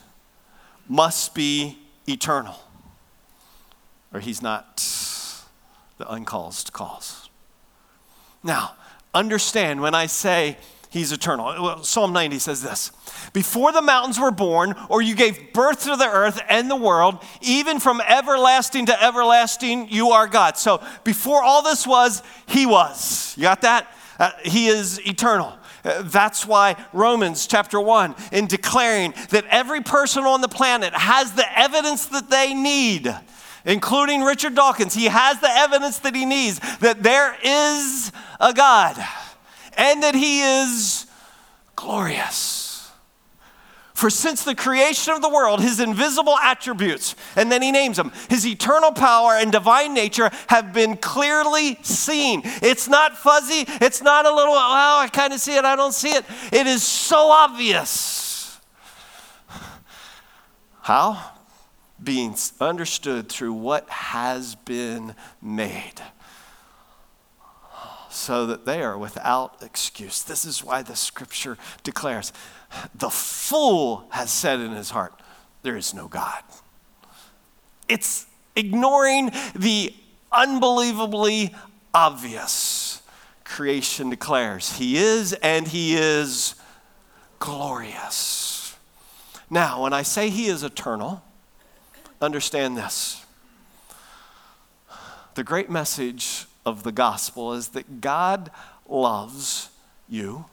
must 0.86 1.34
be 1.34 1.78
eternal, 2.06 2.56
or 4.12 4.20
he's 4.20 4.42
not 4.42 4.76
the 5.96 6.12
uncaused 6.12 6.74
cause. 6.74 7.30
Now, 8.42 8.72
understand 9.14 9.80
when 9.80 9.94
I 9.94 10.04
say 10.04 10.58
he's 10.92 11.10
eternal. 11.10 11.82
Psalm 11.82 12.12
90 12.12 12.38
says 12.38 12.62
this 12.62 12.92
Before 13.32 13.72
the 13.72 13.82
mountains 13.82 14.20
were 14.20 14.30
born, 14.30 14.74
or 14.88 15.02
you 15.02 15.14
gave 15.14 15.52
birth 15.52 15.84
to 15.84 15.96
the 15.96 16.06
earth 16.06 16.40
and 16.48 16.70
the 16.70 16.76
world, 16.76 17.22
even 17.40 17.80
from 17.80 18.00
everlasting 18.02 18.86
to 18.86 19.02
everlasting, 19.02 19.88
you 19.88 20.10
are 20.10 20.28
God. 20.28 20.56
So 20.56 20.82
before 21.02 21.42
all 21.42 21.62
this 21.62 21.86
was, 21.86 22.22
he 22.46 22.66
was. 22.66 23.34
You 23.36 23.44
got 23.44 23.62
that? 23.62 23.92
Uh, 24.18 24.30
he 24.44 24.68
is 24.68 25.00
eternal. 25.06 25.58
Uh, 25.84 26.02
that's 26.02 26.46
why 26.46 26.76
Romans 26.92 27.46
chapter 27.46 27.80
1, 27.80 28.14
in 28.30 28.46
declaring 28.46 29.14
that 29.30 29.44
every 29.46 29.80
person 29.80 30.24
on 30.24 30.42
the 30.42 30.48
planet 30.48 30.92
has 30.94 31.32
the 31.32 31.58
evidence 31.58 32.06
that 32.06 32.30
they 32.30 32.54
need, 32.54 33.12
including 33.64 34.22
Richard 34.22 34.54
Dawkins, 34.54 34.94
he 34.94 35.06
has 35.06 35.40
the 35.40 35.50
evidence 35.50 35.98
that 36.00 36.14
he 36.14 36.26
needs 36.26 36.60
that 36.78 37.02
there 37.02 37.36
is 37.42 38.12
a 38.38 38.52
God 38.52 39.02
and 39.76 40.02
that 40.02 40.14
he 40.14 40.40
is 40.42 41.06
glorious. 41.76 42.62
For 43.94 44.10
since 44.10 44.42
the 44.42 44.56
creation 44.56 45.12
of 45.12 45.22
the 45.22 45.28
world, 45.28 45.60
his 45.60 45.78
invisible 45.78 46.36
attributes, 46.36 47.14
and 47.36 47.52
then 47.52 47.62
he 47.62 47.70
names 47.70 47.98
them, 47.98 48.10
his 48.28 48.44
eternal 48.44 48.90
power 48.90 49.34
and 49.34 49.52
divine 49.52 49.94
nature 49.94 50.28
have 50.48 50.72
been 50.72 50.96
clearly 50.96 51.78
seen. 51.82 52.42
It's 52.44 52.88
not 52.88 53.16
fuzzy, 53.16 53.64
it's 53.80 54.02
not 54.02 54.26
a 54.26 54.34
little, 54.34 54.54
well, 54.54 54.98
I 54.98 55.08
kind 55.12 55.32
of 55.32 55.38
see 55.38 55.56
it, 55.56 55.64
I 55.64 55.76
don't 55.76 55.94
see 55.94 56.10
it. 56.10 56.24
It 56.52 56.66
is 56.66 56.82
so 56.82 57.30
obvious. 57.30 58.58
How? 60.80 61.30
Being 62.02 62.34
understood 62.60 63.28
through 63.28 63.52
what 63.52 63.88
has 63.88 64.56
been 64.56 65.14
made 65.40 66.02
so 68.12 68.46
that 68.46 68.66
they 68.66 68.82
are 68.82 68.98
without 68.98 69.62
excuse. 69.62 70.22
This 70.22 70.44
is 70.44 70.62
why 70.62 70.82
the 70.82 70.94
scripture 70.94 71.56
declares 71.82 72.32
the 72.94 73.10
fool 73.10 74.06
has 74.10 74.30
said 74.30 74.60
in 74.60 74.72
his 74.72 74.90
heart, 74.90 75.14
There 75.62 75.76
is 75.76 75.94
no 75.94 76.08
God. 76.08 76.42
It's 77.88 78.26
ignoring 78.54 79.30
the 79.54 79.94
unbelievably 80.30 81.54
obvious. 81.94 83.02
Creation 83.44 84.10
declares 84.10 84.76
He 84.76 84.96
is 84.96 85.32
and 85.34 85.68
He 85.68 85.94
is 85.94 86.54
glorious. 87.38 88.76
Now, 89.50 89.82
when 89.82 89.92
I 89.92 90.02
say 90.02 90.30
He 90.30 90.46
is 90.46 90.62
eternal, 90.62 91.22
understand 92.20 92.76
this. 92.76 93.24
The 95.34 95.44
great 95.44 95.70
message 95.70 96.46
of 96.64 96.82
the 96.82 96.92
gospel 96.92 97.52
is 97.52 97.68
that 97.68 98.00
God 98.00 98.50
loves 98.88 99.70
you, 100.08 100.46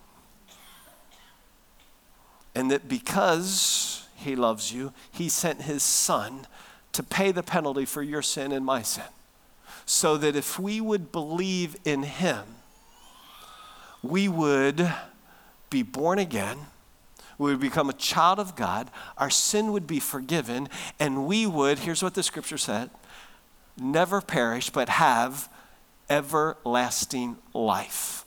and 2.55 2.71
that 2.71 2.87
because 2.87 4.07
He 4.15 4.35
loves 4.35 4.71
you, 4.73 4.93
He 5.11 5.29
sent 5.29 5.63
His 5.63 5.83
Son 5.83 6.47
to 6.93 7.03
pay 7.03 7.31
the 7.31 7.43
penalty 7.43 7.85
for 7.85 8.01
your 8.01 8.21
sin 8.21 8.51
and 8.51 8.65
my 8.65 8.81
sin. 8.81 9.03
So 9.85 10.17
that 10.17 10.35
if 10.35 10.59
we 10.59 10.81
would 10.81 11.11
believe 11.11 11.75
in 11.85 12.03
Him, 12.03 12.43
we 14.01 14.27
would 14.27 14.91
be 15.69 15.83
born 15.83 16.19
again 16.19 16.59
we 17.39 17.51
would 17.51 17.61
become 17.61 17.89
a 17.89 17.93
child 17.93 18.37
of 18.37 18.55
God, 18.55 18.91
our 19.17 19.29
sin 19.29 19.71
would 19.71 19.87
be 19.87 20.01
forgiven, 20.01 20.67
and 20.99 21.25
we 21.25 21.47
would, 21.47 21.79
here's 21.79 22.03
what 22.03 22.13
the 22.13 22.21
scripture 22.21 22.57
said, 22.57 22.91
never 23.79 24.19
perish, 24.19 24.69
but 24.69 24.89
have 24.89 25.49
everlasting 26.09 27.37
life 27.53 28.25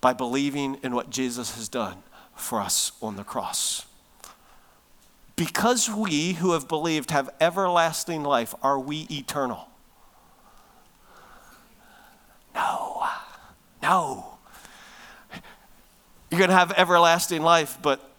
by 0.00 0.12
believing 0.12 0.78
in 0.82 0.94
what 0.94 1.10
Jesus 1.10 1.54
has 1.54 1.68
done 1.68 2.02
for 2.34 2.60
us 2.60 2.92
on 3.00 3.16
the 3.16 3.24
cross. 3.24 3.86
Because 5.36 5.88
we 5.88 6.34
who 6.34 6.52
have 6.52 6.68
believed 6.68 7.10
have 7.10 7.30
everlasting 7.40 8.22
life, 8.22 8.54
are 8.62 8.78
we 8.78 9.06
eternal? 9.10 9.68
No. 12.54 13.04
No. 13.82 14.38
You're 16.30 16.38
going 16.38 16.50
to 16.50 16.56
have 16.56 16.72
everlasting 16.72 17.42
life, 17.42 17.78
but 17.82 18.10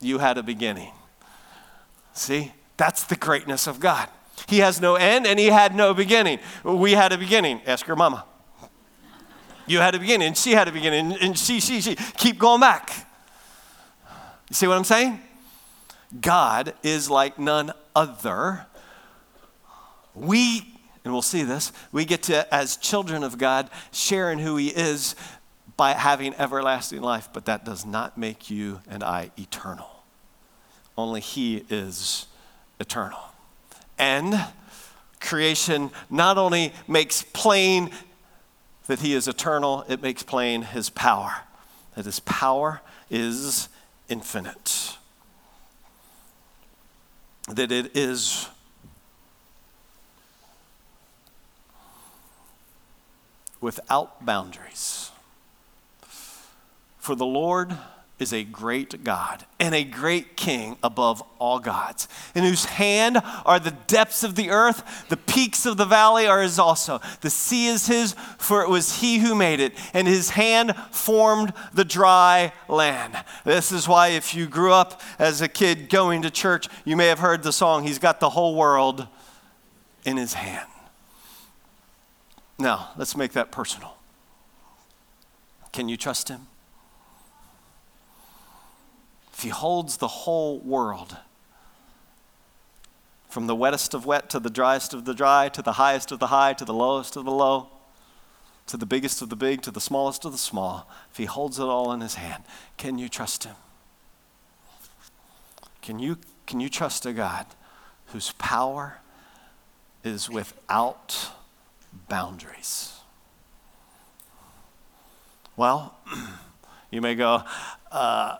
you 0.00 0.18
had 0.18 0.38
a 0.38 0.42
beginning. 0.42 0.92
See? 2.12 2.52
That's 2.76 3.04
the 3.04 3.16
greatness 3.16 3.66
of 3.66 3.80
God. 3.80 4.08
He 4.46 4.58
has 4.58 4.80
no 4.80 4.96
end 4.96 5.26
and 5.26 5.38
he 5.38 5.46
had 5.46 5.74
no 5.74 5.94
beginning. 5.94 6.38
We 6.62 6.92
had 6.92 7.12
a 7.12 7.18
beginning. 7.18 7.60
Ask 7.66 7.86
your 7.86 7.96
mama. 7.96 8.24
You 9.66 9.78
had 9.78 9.94
a 9.94 9.98
beginning, 9.98 10.34
she 10.34 10.52
had 10.52 10.68
a 10.68 10.72
beginning, 10.72 11.16
and 11.20 11.38
she, 11.38 11.60
she, 11.60 11.80
she. 11.80 11.94
Keep 11.94 12.38
going 12.38 12.60
back. 12.60 12.90
You 14.50 14.54
see 14.54 14.66
what 14.66 14.76
I'm 14.76 14.84
saying? 14.84 15.20
God 16.20 16.74
is 16.82 17.08
like 17.08 17.38
none 17.38 17.72
other. 17.96 18.66
We, 20.14 20.78
and 21.02 21.12
we'll 21.12 21.22
see 21.22 21.42
this, 21.42 21.72
we 21.92 22.04
get 22.04 22.24
to, 22.24 22.54
as 22.54 22.76
children 22.76 23.24
of 23.24 23.38
God, 23.38 23.70
share 23.90 24.30
in 24.30 24.38
who 24.38 24.56
He 24.56 24.68
is 24.68 25.16
by 25.76 25.92
having 25.92 26.34
everlasting 26.34 27.00
life, 27.00 27.28
but 27.32 27.46
that 27.46 27.64
does 27.64 27.84
not 27.84 28.16
make 28.16 28.50
you 28.50 28.80
and 28.88 29.02
I 29.02 29.30
eternal. 29.36 30.04
Only 30.96 31.20
He 31.20 31.64
is 31.68 32.26
eternal. 32.78 33.18
And 33.98 34.44
creation 35.20 35.90
not 36.10 36.38
only 36.38 36.72
makes 36.86 37.22
plain 37.22 37.90
that 38.86 39.00
he 39.00 39.14
is 39.14 39.28
eternal, 39.28 39.84
it 39.88 40.02
makes 40.02 40.22
plain 40.22 40.62
his 40.62 40.90
power, 40.90 41.32
that 41.94 42.04
his 42.04 42.20
power 42.20 42.82
is 43.10 43.68
infinite, 44.08 44.96
that 47.50 47.72
it 47.72 47.96
is 47.96 48.48
without 53.60 54.24
boundaries. 54.26 55.10
For 56.98 57.14
the 57.14 57.26
Lord 57.26 57.76
is 58.24 58.32
a 58.32 58.42
great 58.42 59.04
God 59.04 59.44
and 59.60 59.74
a 59.74 59.84
great 59.84 60.34
king 60.34 60.78
above 60.82 61.22
all 61.38 61.58
gods, 61.58 62.08
in 62.34 62.42
whose 62.42 62.64
hand 62.64 63.18
are 63.44 63.60
the 63.60 63.76
depths 63.86 64.24
of 64.24 64.34
the 64.34 64.48
earth, 64.48 65.06
the 65.10 65.16
peaks 65.18 65.66
of 65.66 65.76
the 65.76 65.84
valley 65.84 66.26
are 66.26 66.40
his 66.40 66.58
also. 66.58 67.02
The 67.20 67.28
sea 67.28 67.66
is 67.66 67.86
his, 67.86 68.14
for 68.38 68.62
it 68.62 68.70
was 68.70 69.00
he 69.00 69.18
who 69.18 69.34
made 69.34 69.60
it, 69.60 69.74
and 69.92 70.08
his 70.08 70.30
hand 70.30 70.74
formed 70.90 71.52
the 71.74 71.84
dry 71.84 72.54
land. 72.66 73.22
This 73.44 73.70
is 73.70 73.86
why, 73.86 74.08
if 74.08 74.34
you 74.34 74.46
grew 74.46 74.72
up 74.72 75.02
as 75.18 75.42
a 75.42 75.48
kid 75.48 75.90
going 75.90 76.22
to 76.22 76.30
church, 76.30 76.66
you 76.86 76.96
may 76.96 77.08
have 77.08 77.18
heard 77.18 77.42
the 77.42 77.52
song, 77.52 77.84
He's 77.84 77.98
got 77.98 78.20
the 78.20 78.30
whole 78.30 78.54
world 78.54 79.06
in 80.06 80.16
his 80.16 80.32
hand. 80.32 80.68
Now, 82.58 82.90
let's 82.96 83.16
make 83.16 83.32
that 83.32 83.52
personal. 83.52 83.96
Can 85.72 85.90
you 85.90 85.98
trust 85.98 86.30
him? 86.30 86.46
He 89.44 89.50
holds 89.50 89.98
the 89.98 90.08
whole 90.08 90.58
world, 90.60 91.18
from 93.28 93.46
the 93.46 93.54
wettest 93.54 93.94
of 93.94 94.06
wet 94.06 94.30
to 94.30 94.40
the 94.40 94.50
driest 94.50 94.94
of 94.94 95.04
the 95.04 95.14
dry, 95.14 95.48
to 95.50 95.60
the 95.60 95.74
highest 95.74 96.10
of 96.10 96.18
the 96.18 96.28
high, 96.28 96.54
to 96.54 96.64
the 96.64 96.72
lowest 96.72 97.14
of 97.14 97.24
the 97.24 97.30
low, 97.30 97.68
to 98.66 98.76
the 98.76 98.86
biggest 98.86 99.20
of 99.20 99.28
the 99.28 99.36
big, 99.36 99.60
to 99.62 99.70
the 99.70 99.80
smallest 99.80 100.24
of 100.24 100.32
the 100.32 100.38
small, 100.38 100.88
if 101.10 101.18
he 101.18 101.26
holds 101.26 101.58
it 101.58 101.64
all 101.64 101.92
in 101.92 102.00
his 102.00 102.14
hand, 102.14 102.42
can 102.78 102.98
you 102.98 103.08
trust 103.08 103.44
him? 103.44 103.56
Can 105.82 105.98
you, 105.98 106.16
can 106.46 106.60
you 106.60 106.70
trust 106.70 107.04
a 107.04 107.12
God 107.12 107.46
whose 108.06 108.32
power 108.32 109.00
is 110.02 110.30
without 110.30 111.32
boundaries? 112.08 112.94
Well, 115.56 115.96
you 116.90 117.02
may 117.02 117.14
go, 117.14 117.42
uh, 117.92 118.38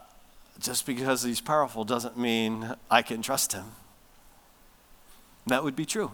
just 0.64 0.87
because 0.87 1.22
he's 1.22 1.42
powerful 1.42 1.85
doesn't 1.85 2.16
mean 2.16 2.74
I 2.90 3.03
can 3.03 3.20
trust 3.20 3.53
him. 3.53 3.66
That 5.46 5.62
would 5.62 5.77
be 5.77 5.85
true. 5.85 6.12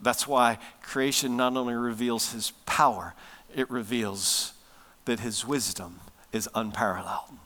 That's 0.00 0.28
why 0.28 0.58
creation 0.82 1.36
not 1.36 1.56
only 1.56 1.74
reveals 1.74 2.32
his 2.32 2.52
power, 2.66 3.14
it 3.54 3.70
reveals 3.70 4.52
that 5.06 5.20
his 5.20 5.46
wisdom 5.46 6.00
is 6.30 6.48
unparalleled. 6.54 7.38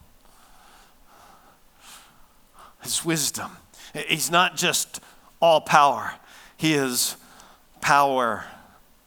His 2.82 3.04
wisdom. 3.04 3.52
He's 4.08 4.30
not 4.30 4.56
just 4.56 5.00
all 5.40 5.60
power, 5.60 6.14
he 6.56 6.74
is 6.74 7.16
power 7.80 8.44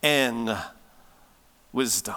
and 0.01 0.57
wisdom. 1.73 2.15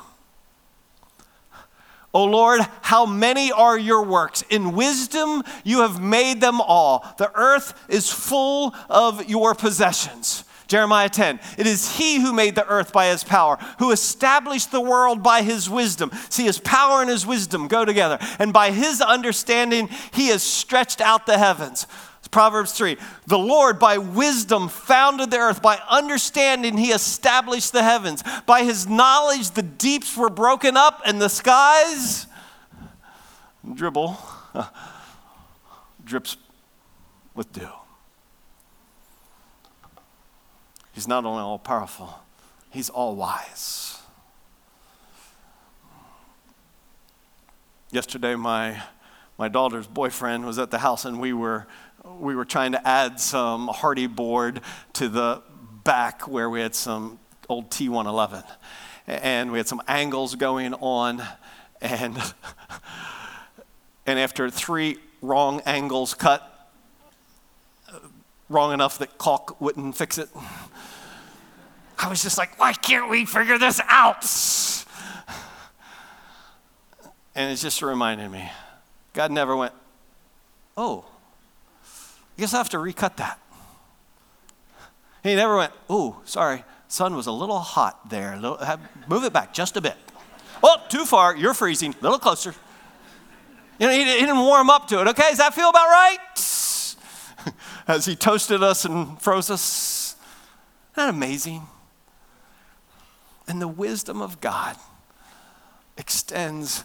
O 2.14 2.25
Lord, 2.25 2.61
how 2.83 3.05
many 3.05 3.53
are 3.53 3.79
your 3.79 4.03
works? 4.05 4.42
In 4.51 4.73
wisdom 4.73 5.42
you 5.62 5.81
have 5.81 6.01
made 6.01 6.40
them 6.40 6.61
all. 6.61 7.07
The 7.18 7.31
earth 7.35 7.75
is 7.88 8.11
full 8.11 8.75
of 8.88 9.29
your 9.29 9.55
possessions. 9.55 10.44
Jeremiah 10.68 11.09
10. 11.09 11.40
It 11.57 11.66
is 11.66 11.97
he 11.97 12.21
who 12.21 12.33
made 12.33 12.55
the 12.55 12.66
earth 12.66 12.92
by 12.92 13.09
his 13.09 13.25
power, 13.25 13.57
who 13.79 13.90
established 13.90 14.71
the 14.71 14.83
world 14.83 15.23
by 15.23 15.42
his 15.42 15.68
wisdom. 15.68 16.11
See, 16.29 16.44
his 16.44 16.59
power 16.59 17.01
and 17.01 17.11
his 17.11 17.27
wisdom 17.27 17.68
go 17.68 17.87
together. 17.87 18.18
And 18.38 18.53
by 18.53 18.71
his 18.71 19.01
understanding, 19.01 19.88
he 20.12 20.29
has 20.29 20.42
stretched 20.42 21.01
out 21.01 21.25
the 21.25 21.38
heavens. 21.38 21.87
Proverbs 22.31 22.73
3 22.73 22.97
The 23.27 23.38
Lord 23.38 23.79
by 23.79 23.99
wisdom 23.99 24.69
founded 24.69 25.31
the 25.31 25.38
earth, 25.38 25.62
by 25.62 25.81
understanding 25.88 26.77
he 26.77 26.91
established 26.91 27.73
the 27.73 27.83
heavens, 27.83 28.23
by 28.47 28.64
his 28.64 28.88
knowledge 28.88 29.51
the 29.51 29.62
deeps 29.62 30.17
were 30.17 30.31
broken 30.31 30.77
up 30.77 31.03
and 31.05 31.21
the 31.21 31.29
skies 31.29 32.27
dribble 33.74 34.18
drips 36.05 36.37
with 37.35 37.53
dew. 37.53 37.68
He's 40.93 41.07
not 41.07 41.24
only 41.24 41.41
all 41.41 41.59
powerful, 41.59 42.18
he's 42.70 42.91
all 42.91 43.14
wise. 43.14 43.99
Yesterday, 47.91 48.35
my 48.35 48.83
my 49.39 49.49
daughter's 49.49 49.86
boyfriend 49.86 50.45
was 50.45 50.59
at 50.59 50.72
the 50.72 50.78
house, 50.78 51.05
and 51.05 51.20
we 51.20 51.32
were, 51.32 51.68
we 52.18 52.34
were 52.34 52.45
trying 52.45 52.72
to 52.72 52.86
add 52.86 53.20
some 53.20 53.68
Hardie 53.68 54.12
board 54.12 54.61
to 54.95 55.09
the 55.09 55.43
back 55.84 56.26
where 56.26 56.51
we 56.51 56.61
had 56.61 56.74
some 56.74 57.20
old 57.49 57.70
T111. 57.70 58.45
And 59.07 59.53
we 59.53 59.59
had 59.59 59.68
some 59.68 59.80
angles 59.86 60.34
going 60.34 60.74
on. 60.74 61.22
And, 61.80 62.18
and 64.07 64.18
after 64.18 64.51
three 64.51 64.99
wrong 65.22 65.62
angles 65.64 66.14
cut, 66.14 66.70
uh, 67.91 68.01
wrong 68.49 68.72
enough 68.72 68.99
that 68.99 69.18
caulk 69.18 69.61
wouldn't 69.61 69.97
fix 69.97 70.18
it, 70.18 70.28
I 72.01 72.09
was 72.09 72.22
just 72.22 72.39
like, 72.39 72.59
why 72.59 72.72
can't 72.72 73.09
we 73.09 73.24
figure 73.24 73.59
this 73.59 73.80
out? 73.89 74.24
And 77.34 77.53
it 77.53 77.57
just 77.57 77.82
reminded 77.82 78.32
me 78.32 78.51
God 79.19 79.33
never 79.33 79.57
went, 79.57 79.73
oh, 80.77 81.05
I 81.83 82.41
guess 82.41 82.55
I 82.55 82.59
have 82.59 82.69
to 82.69 82.79
recut 82.79 83.16
that. 83.16 83.41
He 85.25 85.35
never 85.35 85.57
went, 85.57 85.73
oh, 85.91 86.21
sorry, 86.25 86.62
sun 86.87 87.16
was 87.16 87.27
a 87.27 87.33
little 87.33 87.59
hot 87.59 88.11
there. 88.11 88.39
Move 89.09 89.25
it 89.25 89.33
back 89.33 89.53
just 89.53 89.77
a 89.77 89.81
bit. 89.81 89.97
Oh, 90.62 90.81
too 90.89 91.05
far, 91.05 91.35
you're 91.35 91.53
freezing, 91.53 91.97
a 91.99 92.03
little 92.05 92.21
closer. 92.21 92.55
You 93.81 93.89
know, 93.89 93.93
he, 93.93 94.05
didn't 94.05 94.39
warm 94.39 94.71
up 94.71 94.87
to 94.87 95.01
it. 95.01 95.09
Okay, 95.09 95.31
does 95.31 95.39
that 95.39 95.53
feel 95.53 95.71
about 95.71 95.89
right? 95.89 96.19
As 97.89 98.07
he 98.07 98.14
toasted 98.14 98.62
us 98.62 98.85
and 98.85 99.21
froze 99.21 99.51
us. 99.51 100.14
Isn't 100.93 101.07
that 101.07 101.09
amazing? 101.09 101.66
And 103.49 103.61
the 103.61 103.66
wisdom 103.66 104.23
of 104.23 104.41
God 104.41 104.77
extends 105.97 106.85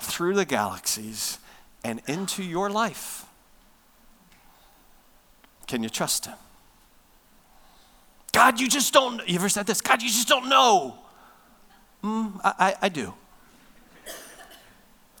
through 0.00 0.34
the 0.34 0.44
galaxies 0.44 1.40
and 1.86 2.02
into 2.08 2.42
your 2.42 2.68
life. 2.68 3.24
Can 5.68 5.84
you 5.84 5.88
trust 5.88 6.26
Him? 6.26 6.34
God, 8.32 8.58
you 8.58 8.68
just 8.68 8.92
don't. 8.92 9.26
You 9.28 9.36
ever 9.36 9.48
said 9.48 9.66
this? 9.66 9.80
God, 9.80 10.02
you 10.02 10.08
just 10.08 10.26
don't 10.26 10.48
know. 10.48 10.98
Mm, 12.02 12.40
I, 12.42 12.54
I, 12.58 12.74
I 12.82 12.88
do. 12.88 13.14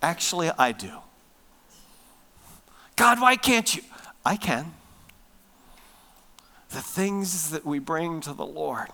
Actually, 0.02 0.50
I 0.58 0.72
do. 0.72 0.90
God, 2.96 3.20
why 3.20 3.36
can't 3.36 3.72
you? 3.76 3.82
I 4.24 4.34
can. 4.36 4.74
The 6.70 6.82
things 6.82 7.50
that 7.50 7.64
we 7.64 7.78
bring 7.78 8.20
to 8.22 8.32
the 8.32 8.44
Lord 8.44 8.88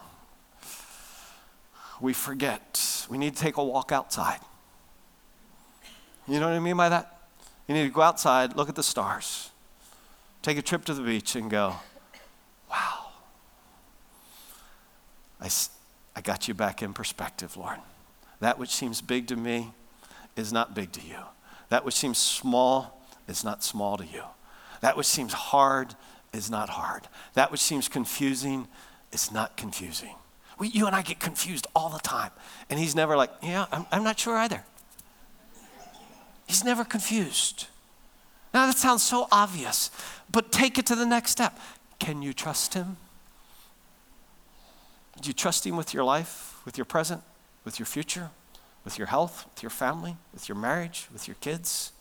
we 2.03 2.13
forget. 2.13 3.07
We 3.09 3.17
need 3.17 3.35
to 3.35 3.43
take 3.43 3.57
a 3.57 3.65
walk 3.65 3.93
outside. 3.93 4.41
You 6.29 6.39
know 6.39 6.49
what 6.49 6.55
I 6.55 6.59
mean 6.59 6.77
by 6.77 6.91
that? 6.91 7.12
You 7.69 7.75
need 7.75 7.85
to 7.85 7.91
go 7.91 8.03
outside, 8.03 8.57
look 8.57 8.69
at 8.69 8.75
the 8.75 8.83
stars, 8.83 9.51
take 10.43 10.59
a 10.59 10.63
trip 10.63 10.85
to 10.87 10.95
the 10.95 11.03
beach, 11.03 11.37
and 11.37 11.51
go, 11.51 11.75
wow. 12.71 13.07
I, 15.41 15.49
I 16.17 16.21
got 16.21 16.49
you 16.49 16.55
back 16.55 16.83
in 16.83 16.93
perspective, 16.93 17.57
Lord. 17.57 17.79
That 18.41 18.59
which 18.59 18.71
seems 18.71 19.01
big 19.01 19.29
to 19.29 19.37
me 19.37 19.73
is 20.37 20.53
not 20.53 20.75
big 20.75 20.93
to 20.93 21.01
you. 21.01 21.19
That 21.69 21.85
which 21.85 21.95
seems 21.95 22.19
small 22.19 23.01
is 23.29 23.45
not 23.45 23.63
small 23.63 23.97
to 23.97 24.05
you. 24.05 24.25
That 24.81 24.97
which 24.97 25.07
seems 25.07 25.33
hard 25.33 25.95
is 26.33 26.51
not 26.51 26.69
hard. 26.69 27.09
That 27.35 27.51
which 27.51 27.61
seems 27.61 27.89
confusing 27.89 28.67
is 29.13 29.31
not 29.31 29.57
confusing. 29.57 30.17
We, 30.59 30.69
you 30.69 30.87
and 30.87 30.95
I 30.95 31.03
get 31.03 31.21
confused 31.21 31.67
all 31.75 31.89
the 31.89 31.99
time. 32.01 32.31
And 32.69 32.79
he's 32.79 32.95
never 32.95 33.17
like, 33.17 33.31
yeah, 33.43 33.67
I'm, 33.73 33.87
I'm 33.93 34.05
not 34.05 34.19
sure 34.19 34.37
either. 34.37 34.65
He's 36.53 36.65
never 36.65 36.85
confused. 36.85 37.69
Now, 38.53 38.67
that 38.67 38.77
sounds 38.77 39.03
so 39.03 39.27
obvious, 39.33 39.91
but 40.31 40.53
take 40.53 40.77
it 40.77 40.85
to 40.85 40.95
the 40.95 41.07
next 41.07 41.31
step. 41.31 41.59
Can 41.99 42.21
you 42.21 42.35
trust 42.35 42.75
him? 42.75 42.99
Do 45.23 45.29
you 45.29 45.33
trust 45.33 45.67
him 45.67 45.79
with 45.79 45.95
your 45.95 46.05
life, 46.05 46.61
with 46.67 46.77
your 46.77 46.85
present, 46.85 47.23
with 47.65 47.79
your 47.79 47.87
future, 47.87 48.29
with 48.85 48.99
your 48.99 49.07
health, 49.07 49.47
with 49.49 49.63
your 49.63 49.71
family, 49.71 50.19
with 50.35 50.47
your 50.47 50.57
marriage, 50.59 51.09
with 51.11 51.27
your 51.27 51.37
kids? 51.41 51.93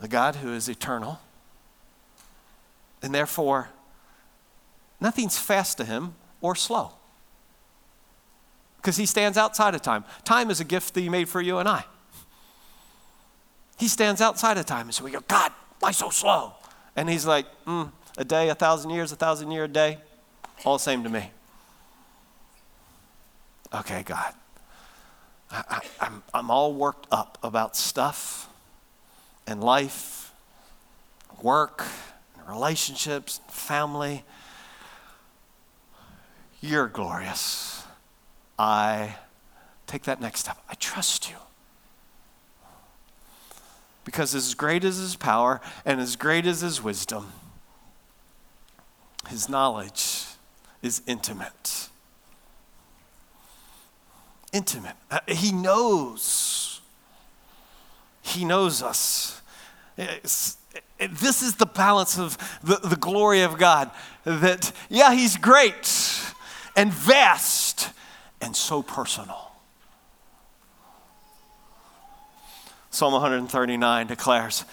The 0.00 0.08
God 0.08 0.34
who 0.34 0.52
is 0.52 0.68
eternal. 0.68 1.20
And 3.00 3.14
therefore, 3.14 3.68
nothing's 5.00 5.38
fast 5.38 5.76
to 5.78 5.84
him 5.84 6.16
or 6.40 6.56
slow. 6.56 6.94
Because 8.78 8.96
he 8.96 9.06
stands 9.06 9.38
outside 9.38 9.76
of 9.76 9.82
time. 9.82 10.04
Time 10.24 10.50
is 10.50 10.58
a 10.58 10.64
gift 10.64 10.94
that 10.94 11.00
he 11.00 11.08
made 11.08 11.28
for 11.28 11.40
you 11.40 11.58
and 11.58 11.68
I. 11.68 11.84
He 13.80 13.88
stands 13.88 14.20
outside 14.20 14.58
of 14.58 14.66
time. 14.66 14.88
And 14.88 14.94
so 14.94 15.02
we 15.02 15.10
go, 15.10 15.20
God, 15.26 15.52
why 15.78 15.92
so 15.92 16.10
slow? 16.10 16.52
And 16.96 17.08
he's 17.08 17.24
like, 17.24 17.46
mm, 17.64 17.90
a 18.18 18.24
day, 18.26 18.50
a 18.50 18.54
thousand 18.54 18.90
years, 18.90 19.10
a 19.10 19.16
thousand 19.16 19.50
year 19.52 19.64
a 19.64 19.68
day, 19.68 19.96
all 20.66 20.74
the 20.74 20.82
same 20.82 21.02
to 21.02 21.08
me. 21.08 21.30
Okay, 23.72 24.02
God. 24.02 24.34
I, 25.50 25.64
I, 25.70 25.80
I'm, 25.98 26.22
I'm 26.34 26.50
all 26.50 26.74
worked 26.74 27.06
up 27.10 27.38
about 27.42 27.74
stuff 27.74 28.50
and 29.46 29.64
life, 29.64 30.34
work, 31.40 31.86
relationships, 32.46 33.40
family. 33.48 34.24
You're 36.60 36.88
glorious. 36.88 37.82
I 38.58 39.16
take 39.86 40.02
that 40.02 40.20
next 40.20 40.40
step. 40.40 40.58
I 40.68 40.74
trust 40.74 41.30
you. 41.30 41.36
Because 44.04 44.34
as 44.34 44.54
great 44.54 44.84
as 44.84 44.96
his 44.96 45.16
power 45.16 45.60
and 45.84 46.00
as 46.00 46.16
great 46.16 46.46
as 46.46 46.62
his 46.62 46.82
wisdom, 46.82 47.32
his 49.28 49.48
knowledge 49.48 50.24
is 50.82 51.02
intimate. 51.06 51.88
Intimate. 54.52 54.96
Uh, 55.10 55.20
he 55.28 55.52
knows. 55.52 56.80
He 58.22 58.44
knows 58.44 58.82
us. 58.82 59.42
It's, 59.96 60.56
this 60.98 61.42
is 61.42 61.56
the 61.56 61.66
balance 61.66 62.18
of 62.18 62.38
the, 62.62 62.76
the 62.76 62.96
glory 62.96 63.42
of 63.42 63.58
God. 63.58 63.90
That, 64.24 64.72
yeah, 64.88 65.12
he's 65.12 65.36
great 65.36 66.20
and 66.76 66.92
vast 66.92 67.90
and 68.40 68.56
so 68.56 68.82
personal. 68.82 69.49
Psalm 73.00 73.14
139 73.14 74.08
declares, 74.08 74.66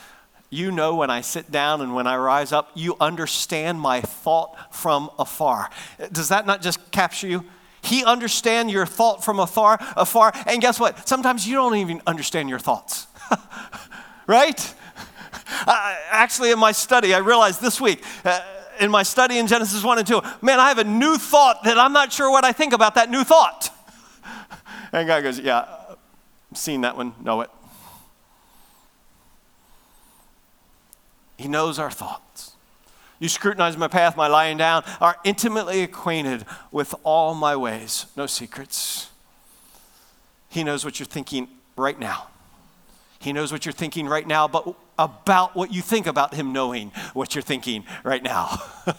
You 0.49 0.69
know 0.69 0.95
when 0.95 1.09
I 1.09 1.21
sit 1.21 1.49
down 1.49 1.79
and 1.79 1.95
when 1.95 2.07
I 2.07 2.17
rise 2.17 2.51
up, 2.51 2.71
you 2.75 2.97
understand 2.99 3.79
my 3.79 4.01
thought 4.01 4.75
from 4.75 5.09
afar. 5.17 5.69
Does 6.11 6.27
that 6.27 6.45
not 6.45 6.61
just 6.61 6.91
capture 6.91 7.27
you? 7.27 7.45
He 7.81 8.03
understands 8.03 8.73
your 8.73 8.85
thought 8.85 9.23
from 9.23 9.39
afar, 9.39 9.77
afar. 9.95 10.33
And 10.45 10.61
guess 10.61 10.77
what? 10.77 11.07
Sometimes 11.07 11.47
you 11.47 11.55
don't 11.55 11.77
even 11.77 12.01
understand 12.05 12.49
your 12.49 12.59
thoughts. 12.59 13.07
right? 14.27 14.75
Uh, 15.65 15.95
actually, 16.09 16.51
in 16.51 16.59
my 16.59 16.73
study, 16.73 17.13
I 17.13 17.19
realized 17.19 17.61
this 17.61 17.79
week, 17.79 18.03
uh, 18.25 18.41
in 18.81 18.91
my 18.91 19.03
study 19.03 19.37
in 19.37 19.47
Genesis 19.47 19.85
1 19.85 19.99
and 19.99 20.05
2, 20.05 20.21
man, 20.41 20.59
I 20.59 20.67
have 20.67 20.79
a 20.79 20.83
new 20.83 21.17
thought 21.17 21.63
that 21.63 21.79
I'm 21.79 21.93
not 21.93 22.11
sure 22.11 22.29
what 22.29 22.43
I 22.43 22.51
think 22.51 22.73
about 22.73 22.95
that 22.95 23.09
new 23.09 23.23
thought. 23.23 23.69
And 24.91 25.07
God 25.07 25.23
goes, 25.23 25.39
Yeah, 25.39 25.65
seen 26.53 26.81
that 26.81 26.97
one, 26.97 27.13
know 27.23 27.39
it. 27.39 27.49
He 31.37 31.47
knows 31.47 31.79
our 31.79 31.91
thoughts. 31.91 32.53
You 33.19 33.29
scrutinize 33.29 33.77
my 33.77 33.87
path, 33.87 34.15
my 34.15 34.27
lying 34.27 34.57
down, 34.57 34.83
are 35.01 35.17
intimately 35.23 35.81
acquainted 35.81 36.45
with 36.71 36.93
all 37.03 37.33
my 37.33 37.55
ways. 37.55 38.05
No 38.15 38.27
secrets. 38.27 39.09
He 40.49 40.63
knows 40.63 40.85
what 40.85 40.99
you're 40.99 41.07
thinking 41.07 41.47
right 41.75 41.99
now. 41.99 42.27
He 43.19 43.33
knows 43.33 43.51
what 43.51 43.65
you're 43.65 43.73
thinking 43.73 44.07
right 44.07 44.27
now, 44.27 44.47
but 44.47 44.75
about 44.99 45.55
what 45.55 45.73
you 45.73 45.81
think 45.81 46.05
about 46.07 46.33
him 46.33 46.53
knowing 46.53 46.91
what 47.13 47.33
you're 47.35 47.41
thinking 47.41 47.83
right 48.03 48.21
now. 48.21 48.61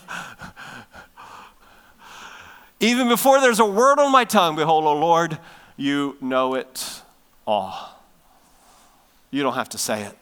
Even 2.81 3.09
before 3.09 3.41
there's 3.41 3.59
a 3.61 3.67
word 3.67 3.99
on 3.99 4.13
my 4.13 4.25
tongue, 4.25 4.57
behold, 4.57 4.85
O 4.85 4.95
Lord, 4.95 5.39
you 5.77 6.17
know 6.21 6.55
it 6.55 7.03
all. 7.47 8.03
You 9.31 9.43
don't 9.43 9.55
have 9.55 9.69
to 9.71 9.79
say 9.79 10.03
it, 10.03 10.17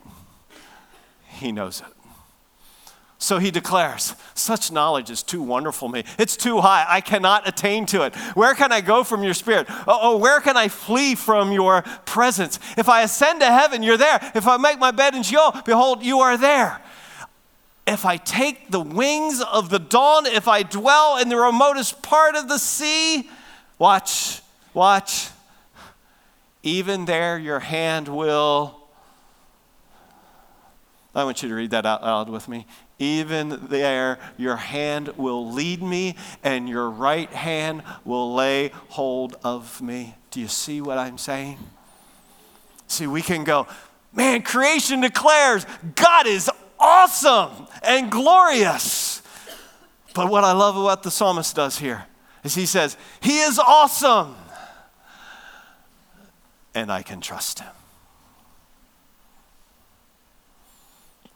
He 1.28 1.52
knows 1.52 1.80
it. 1.80 1.86
So 3.26 3.40
he 3.40 3.50
declares, 3.50 4.14
Such 4.34 4.70
knowledge 4.70 5.10
is 5.10 5.24
too 5.24 5.42
wonderful 5.42 5.88
me. 5.88 6.04
It's 6.16 6.36
too 6.36 6.60
high. 6.60 6.86
I 6.88 7.00
cannot 7.00 7.48
attain 7.48 7.84
to 7.86 8.02
it. 8.02 8.14
Where 8.36 8.54
can 8.54 8.70
I 8.70 8.80
go 8.80 9.02
from 9.02 9.24
your 9.24 9.34
spirit? 9.34 9.66
Oh, 9.68 9.98
oh, 10.00 10.16
where 10.16 10.40
can 10.40 10.56
I 10.56 10.68
flee 10.68 11.16
from 11.16 11.50
your 11.50 11.82
presence? 12.04 12.60
If 12.78 12.88
I 12.88 13.02
ascend 13.02 13.40
to 13.40 13.46
heaven, 13.46 13.82
you're 13.82 13.96
there. 13.96 14.20
If 14.36 14.46
I 14.46 14.58
make 14.58 14.78
my 14.78 14.92
bed 14.92 15.16
in 15.16 15.24
Sheol, 15.24 15.60
behold, 15.64 16.04
you 16.04 16.20
are 16.20 16.36
there. 16.36 16.80
If 17.84 18.04
I 18.04 18.16
take 18.16 18.70
the 18.70 18.80
wings 18.80 19.42
of 19.42 19.70
the 19.70 19.80
dawn, 19.80 20.26
if 20.26 20.46
I 20.46 20.62
dwell 20.62 21.18
in 21.18 21.28
the 21.28 21.36
remotest 21.36 22.02
part 22.02 22.36
of 22.36 22.46
the 22.46 22.58
sea, 22.58 23.28
watch, 23.76 24.40
watch, 24.72 25.30
even 26.62 27.06
there 27.06 27.40
your 27.40 27.58
hand 27.58 28.06
will 28.06 28.86
I 31.16 31.24
want 31.24 31.42
you 31.42 31.48
to 31.48 31.54
read 31.54 31.70
that 31.70 31.86
out 31.86 32.02
loud 32.02 32.28
with 32.28 32.46
me. 32.46 32.66
Even 32.98 33.66
there, 33.68 34.18
your 34.38 34.56
hand 34.56 35.08
will 35.18 35.50
lead 35.50 35.82
me, 35.82 36.16
and 36.42 36.68
your 36.68 36.88
right 36.88 37.30
hand 37.30 37.82
will 38.04 38.34
lay 38.34 38.70
hold 38.88 39.36
of 39.44 39.82
me. 39.82 40.14
Do 40.30 40.40
you 40.40 40.48
see 40.48 40.80
what 40.80 40.96
I'm 40.96 41.18
saying? 41.18 41.58
See, 42.86 43.06
we 43.06 43.20
can 43.20 43.44
go, 43.44 43.66
man, 44.12 44.42
creation 44.42 45.00
declares 45.02 45.66
God 45.94 46.26
is 46.26 46.50
awesome 46.78 47.66
and 47.82 48.10
glorious. 48.10 49.22
But 50.14 50.30
what 50.30 50.44
I 50.44 50.52
love 50.52 50.76
what 50.76 51.02
the 51.02 51.10
psalmist 51.10 51.54
does 51.54 51.78
here 51.78 52.06
is 52.42 52.54
he 52.54 52.64
says, 52.64 52.96
He 53.20 53.40
is 53.40 53.58
awesome, 53.58 54.34
and 56.74 56.90
I 56.90 57.02
can 57.02 57.20
trust 57.20 57.58
Him. 57.58 57.72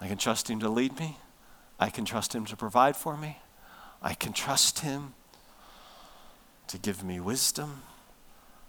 I 0.01 0.09
can 0.09 0.17
trust 0.17 0.49
Him 0.49 0.61
to 0.61 0.71
lead 0.71 0.99
me. 0.99 1.19
I 1.81 1.89
can 1.89 2.05
trust 2.05 2.35
Him 2.35 2.45
to 2.45 2.57
provide 2.57 2.95
for 2.95 3.16
me. 3.16 3.39
I 4.03 4.12
can 4.12 4.35
trust 4.35 4.81
Him 4.81 5.14
to 6.68 6.78
give 6.78 7.03
me 7.03 7.18
wisdom. 7.18 7.83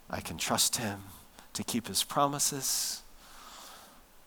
I 0.09 0.21
can 0.21 0.37
trust 0.37 0.77
Him 0.77 1.01
to 1.53 1.63
keep 1.63 1.87
His 1.87 2.03
promises 2.05 3.01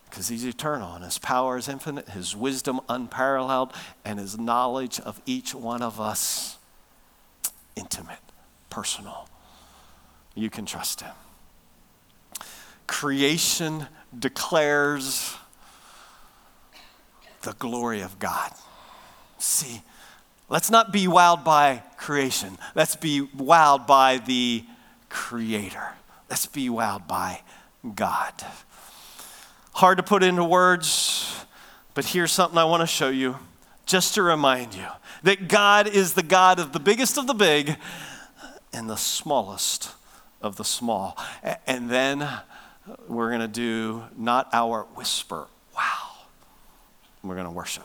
because 0.09 0.29
He's 0.29 0.45
eternal 0.45 0.95
and 0.95 1.03
His 1.03 1.19
power 1.19 1.57
is 1.57 1.67
infinite, 1.67 2.11
His 2.11 2.37
wisdom 2.37 2.81
unparalleled, 2.89 3.73
and 4.05 4.19
His 4.19 4.39
knowledge 4.39 5.01
of 5.01 5.21
each 5.25 5.55
one 5.55 5.83
of 5.83 5.99
us 5.99 6.59
intimate, 7.75 8.21
personal. 8.69 9.29
You 10.35 10.51
can 10.51 10.67
trust 10.67 11.01
Him. 11.01 11.15
Creation 12.87 13.87
declares 14.17 15.35
the 17.43 17.55
glory 17.55 18.03
of 18.03 18.19
God. 18.19 18.53
See, 19.39 19.83
let's 20.49 20.71
not 20.71 20.93
be 20.93 21.07
wowed 21.07 21.45
by 21.45 21.83
creation. 21.97 22.59
Let's 22.75 22.97
be 22.97 23.23
wowed 23.37 23.87
by 23.87 24.19
the 24.19 24.65
Creator. 25.09 25.93
Let's 26.29 26.47
be 26.47 26.69
wowed 26.69 27.07
by 27.07 27.43
God. 27.95 28.33
Hard 29.73 29.99
to 29.99 30.03
put 30.03 30.23
into 30.23 30.45
words, 30.45 31.45
but 31.95 32.05
here's 32.05 32.33
something 32.33 32.59
I 32.59 32.65
want 32.65 32.81
to 32.81 32.87
show 32.87 33.09
you 33.09 33.37
just 33.87 34.15
to 34.15 34.23
remind 34.23 34.75
you 34.75 34.87
that 35.23 35.49
God 35.49 35.87
is 35.87 36.15
the 36.15 36.23
God 36.23 36.59
of 36.59 36.73
the 36.73 36.81
biggest 36.81 37.19
of 37.19 37.27
the 37.27 37.35
big 37.35 37.77
and 38.73 38.89
the 38.89 38.97
smallest 38.97 39.93
of 40.41 40.57
the 40.57 40.65
small. 40.65 41.19
And 41.67 41.91
then 41.91 42.29
we're 43.09 43.29
going 43.29 43.41
to 43.41 43.49
do 43.49 44.05
not 44.17 44.49
our 44.53 44.83
whisper, 44.95 45.47
wow 45.77 46.05
we're 47.25 47.35
going 47.35 47.47
to 47.47 47.51
worship. 47.51 47.85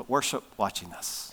But 0.00 0.08
worship 0.08 0.44
watching 0.56 0.88
this. 0.88 1.29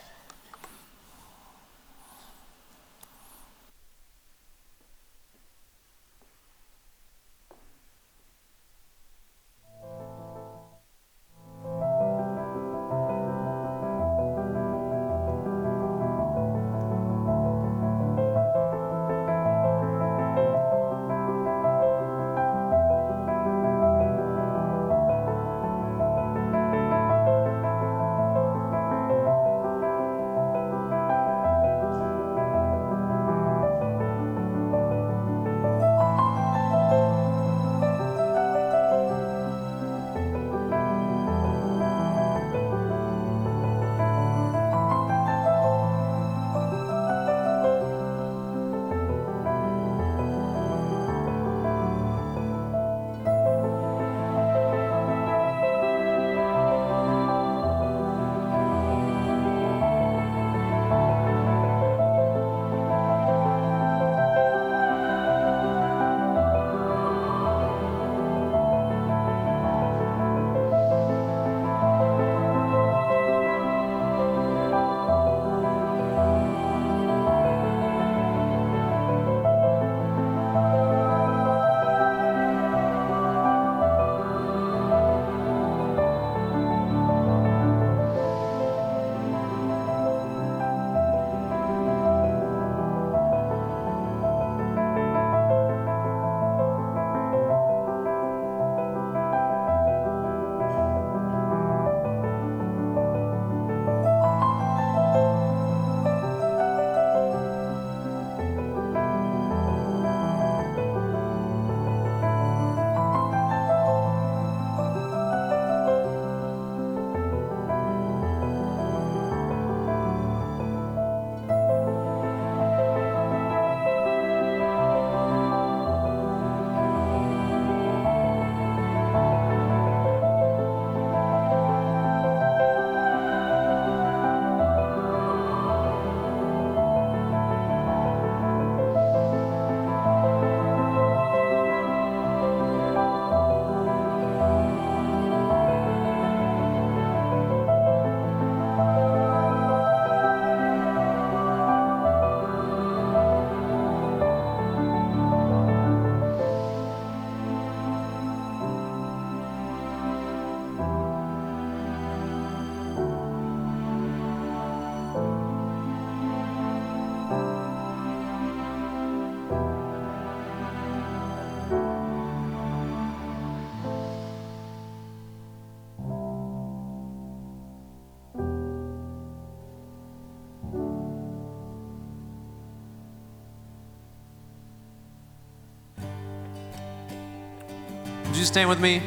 You 188.48 188.54
stand 188.54 188.70
with 188.70 188.80
me? 188.80 189.02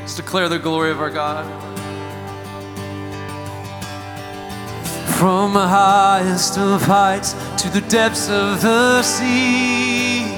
Let's 0.00 0.16
declare 0.16 0.48
the 0.48 0.58
glory 0.58 0.90
of 0.90 1.00
our 1.00 1.10
God. 1.10 1.46
From 5.16 5.54
the 5.54 5.68
highest 5.68 6.58
of 6.58 6.82
heights 6.82 7.34
to 7.62 7.68
the 7.68 7.82
depths 7.82 8.28
of 8.28 8.60
the 8.62 9.02
sea, 9.02 10.34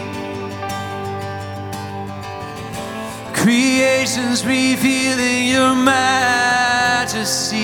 creation's 3.32 4.44
revealing 4.44 5.48
your 5.48 5.74
majesty. 5.74 7.57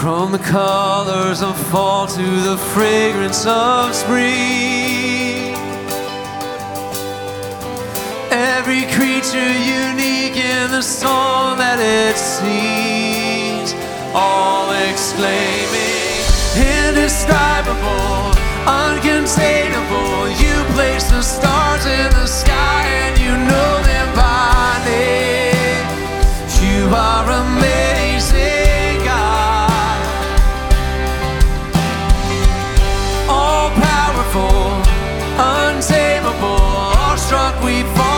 From 0.00 0.30
the 0.30 0.38
colors 0.38 1.42
of 1.42 1.58
fall 1.68 2.06
to 2.06 2.40
the 2.42 2.56
fragrance 2.74 3.44
of 3.44 3.92
spring. 3.92 4.87
Creature 9.30 9.58
unique 9.58 10.36
in 10.36 10.70
the 10.70 10.80
song 10.80 11.58
that 11.58 11.78
it 11.80 12.16
sings, 12.16 13.74
all 14.14 14.72
exclaiming, 14.88 16.24
indescribable, 16.56 18.32
uncontainable. 18.64 20.32
You 20.40 20.56
place 20.72 21.10
the 21.10 21.20
stars 21.20 21.84
in 21.84 22.10
the 22.16 22.26
sky 22.26 22.84
and 23.04 23.20
you 23.20 23.32
know 23.50 23.72
them 23.84 24.08
by 24.16 24.80
name. 24.88 25.84
You 26.64 26.88
are 26.88 27.28
amazing, 27.44 29.04
God. 29.04 30.00
All 33.28 33.68
powerful, 33.76 34.80
untamable, 35.36 36.64
awestruck, 37.04 37.62
we 37.62 37.82
fall 37.94 38.17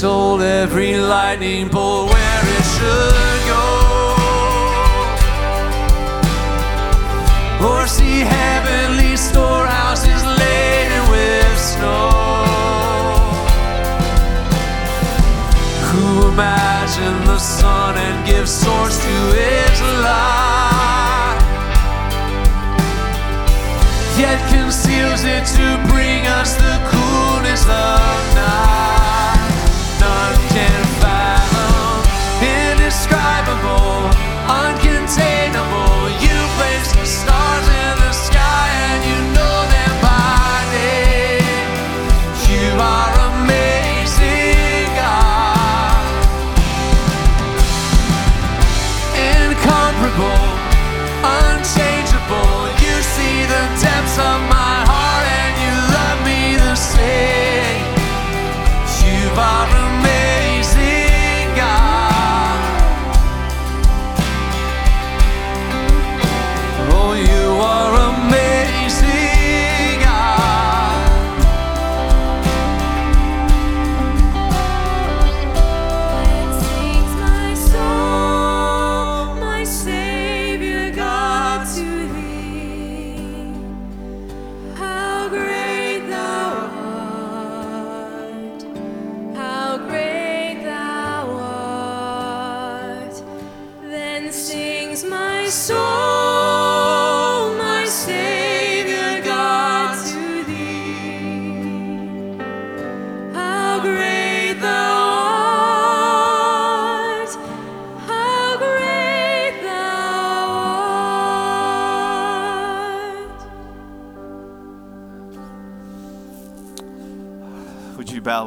told 0.00 0.40
every 0.40 0.96
lightning 0.96 1.68
bolt 1.68 2.08
where 2.10 2.42
it 2.56 2.64
should 2.74 3.40
go? 3.52 3.66
Or 7.68 7.86
see 7.86 8.20
heavenly 8.20 9.14
storehouses 9.18 10.24
laden 10.40 11.04
with 11.10 11.58
snow? 11.58 12.08
Who 15.90 16.28
imagined 16.28 17.26
the 17.26 17.38
sun 17.38 17.98
and 17.98 18.26
gives 18.26 18.50
source 18.50 18.96
to 19.04 19.16
its 19.36 19.80
light? 20.00 21.40
Yet 24.16 24.40
conceals 24.48 25.24
it 25.24 25.44
to 25.58 25.66
bring 25.92 26.26
us 26.26 26.54
the 26.54 26.78
coolness 26.88 27.66
of 27.68 27.99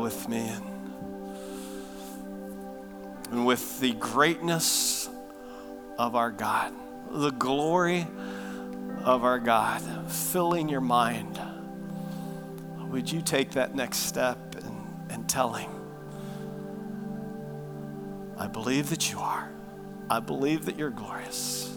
with 0.04 0.28
me? 0.28 0.52
And 3.32 3.46
with 3.46 3.80
the 3.80 3.94
greatness 3.94 5.10
of 5.98 6.16
our 6.16 6.30
God, 6.30 6.74
the 7.10 7.32
glory 7.32 8.06
of 9.04 9.24
our 9.24 9.40
God 9.40 9.82
filling 10.12 10.68
your 10.68 10.82
mind, 10.82 11.40
would 12.90 13.10
you 13.10 13.22
take 13.22 13.52
that 13.52 13.76
next 13.76 14.00
step 14.00 14.38
and, 14.56 15.10
and 15.10 15.30
tell 15.30 15.54
Him, 15.54 15.72
I 18.38 18.48
believe 18.48 18.90
that 18.90 19.10
you 19.10 19.20
are. 19.20 19.50
I 20.10 20.20
believe 20.20 20.66
that 20.66 20.78
you're 20.78 20.90
glorious. 20.90 21.74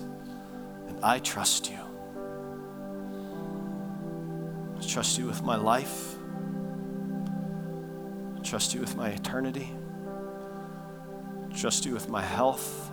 And 0.88 0.98
I 1.02 1.20
trust 1.20 1.70
you. 1.70 1.78
I 4.76 4.84
trust 4.84 5.16
you 5.16 5.26
with 5.26 5.42
my 5.42 5.56
life. 5.56 6.15
Trust 8.46 8.74
you 8.74 8.80
with 8.80 8.94
my 8.94 9.08
eternity. 9.08 9.72
Trust 11.52 11.84
you 11.84 11.92
with 11.92 12.08
my 12.08 12.22
health. 12.22 12.92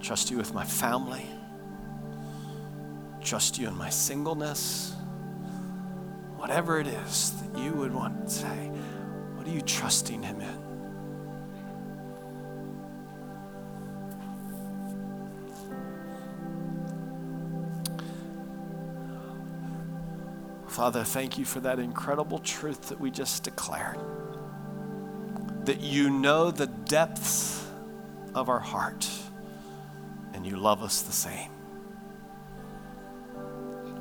Trust 0.00 0.30
you 0.30 0.36
with 0.36 0.54
my 0.54 0.64
family. 0.64 1.26
Trust 3.20 3.58
you 3.58 3.66
in 3.66 3.74
my 3.74 3.90
singleness. 3.90 4.94
Whatever 6.36 6.78
it 6.78 6.86
is 6.86 7.32
that 7.42 7.58
you 7.58 7.72
would 7.72 7.92
want 7.92 8.26
to 8.26 8.30
say, 8.30 8.68
what 9.34 9.48
are 9.48 9.50
you 9.50 9.62
trusting 9.62 10.22
Him 10.22 10.40
in? 10.40 10.69
Father, 20.70 21.02
thank 21.02 21.36
you 21.36 21.44
for 21.44 21.58
that 21.58 21.80
incredible 21.80 22.38
truth 22.38 22.90
that 22.90 23.00
we 23.00 23.10
just 23.10 23.42
declared. 23.42 23.98
That 25.64 25.80
you 25.80 26.10
know 26.10 26.52
the 26.52 26.68
depths 26.68 27.66
of 28.36 28.48
our 28.48 28.60
heart 28.60 29.08
and 30.32 30.46
you 30.46 30.56
love 30.56 30.84
us 30.84 31.02
the 31.02 31.12
same. 31.12 31.50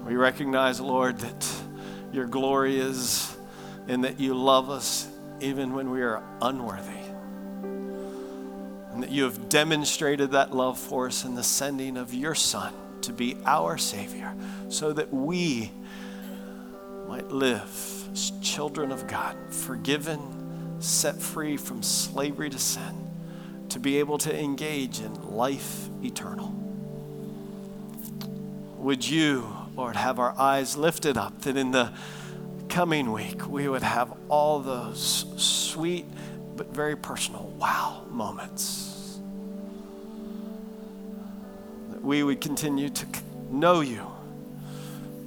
We 0.05 0.15
recognize, 0.15 0.79
Lord, 0.79 1.17
that 1.17 1.53
your 2.13 2.27
glory 2.27 2.79
is 2.79 3.35
in 3.87 4.01
that 4.01 4.19
you 4.19 4.35
love 4.35 4.69
us 4.69 5.09
even 5.39 5.73
when 5.73 5.89
we 5.89 6.03
are 6.03 6.21
unworthy. 6.39 7.01
And 8.93 9.01
that 9.01 9.09
you 9.09 9.23
have 9.23 9.49
demonstrated 9.49 10.31
that 10.31 10.55
love 10.55 10.77
for 10.77 11.07
us 11.07 11.25
in 11.25 11.33
the 11.33 11.43
sending 11.43 11.97
of 11.97 12.13
your 12.13 12.35
Son 12.35 12.71
to 13.01 13.11
be 13.11 13.37
our 13.47 13.79
Savior 13.79 14.35
so 14.69 14.93
that 14.93 15.11
we 15.11 15.71
might 17.09 17.31
live 17.31 18.07
as 18.13 18.31
children 18.39 18.91
of 18.91 19.07
God, 19.07 19.35
forgiven, 19.49 20.19
set 20.79 21.19
free 21.19 21.57
from 21.57 21.81
slavery 21.81 22.51
to 22.51 22.59
sin, 22.59 23.09
to 23.69 23.79
be 23.79 23.97
able 23.97 24.19
to 24.19 24.39
engage 24.39 24.99
in 24.99 25.35
life 25.35 25.89
eternal. 26.03 26.53
Would 28.77 29.09
you, 29.09 29.51
Lord, 29.75 29.95
have 29.95 30.19
our 30.19 30.37
eyes 30.37 30.77
lifted 30.77 31.17
up 31.17 31.41
that 31.41 31.57
in 31.57 31.71
the 31.71 31.91
coming 32.69 33.11
week 33.11 33.47
we 33.47 33.67
would 33.67 33.81
have 33.81 34.13
all 34.27 34.59
those 34.59 35.25
sweet 35.35 36.05
but 36.55 36.71
very 36.75 36.95
personal 36.95 37.51
wow 37.57 38.05
moments? 38.11 39.17
That 41.89 42.03
we 42.03 42.21
would 42.21 42.39
continue 42.39 42.89
to 42.89 43.07
know 43.49 43.81
you 43.81 44.05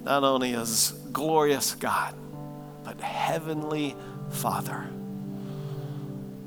not 0.04 0.22
only 0.22 0.54
as 0.54 1.01
glorious 1.12 1.74
God, 1.74 2.14
but 2.84 3.00
heavenly 3.00 3.94
Father. 4.30 4.86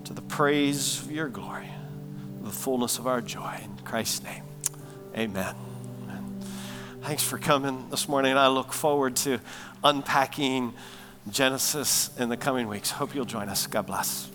to 0.06 0.14
the 0.14 0.22
praise 0.22 1.02
of 1.02 1.12
your 1.12 1.30
glory, 1.30 1.70
the 2.42 2.52
fullness 2.52 3.00
of 3.00 3.08
our 3.08 3.22
joy. 3.22 3.60
In 3.64 3.76
Christ's 3.84 4.24
name, 4.24 4.44
amen. 5.16 5.56
amen. 6.04 6.40
Thanks 7.02 7.24
for 7.24 7.38
coming 7.38 7.90
this 7.90 8.08
morning. 8.08 8.38
I 8.38 8.48
look 8.48 8.72
forward 8.72 9.16
to 9.18 9.40
unpacking 9.84 10.74
Genesis 11.30 12.12
in 12.20 12.30
the 12.30 12.38
coming 12.38 12.68
weeks. 12.68 12.92
Hope 12.92 13.16
you'll 13.16 13.26
join 13.26 13.50
us. 13.50 13.66
God 13.66 13.88
bless. 13.88 14.30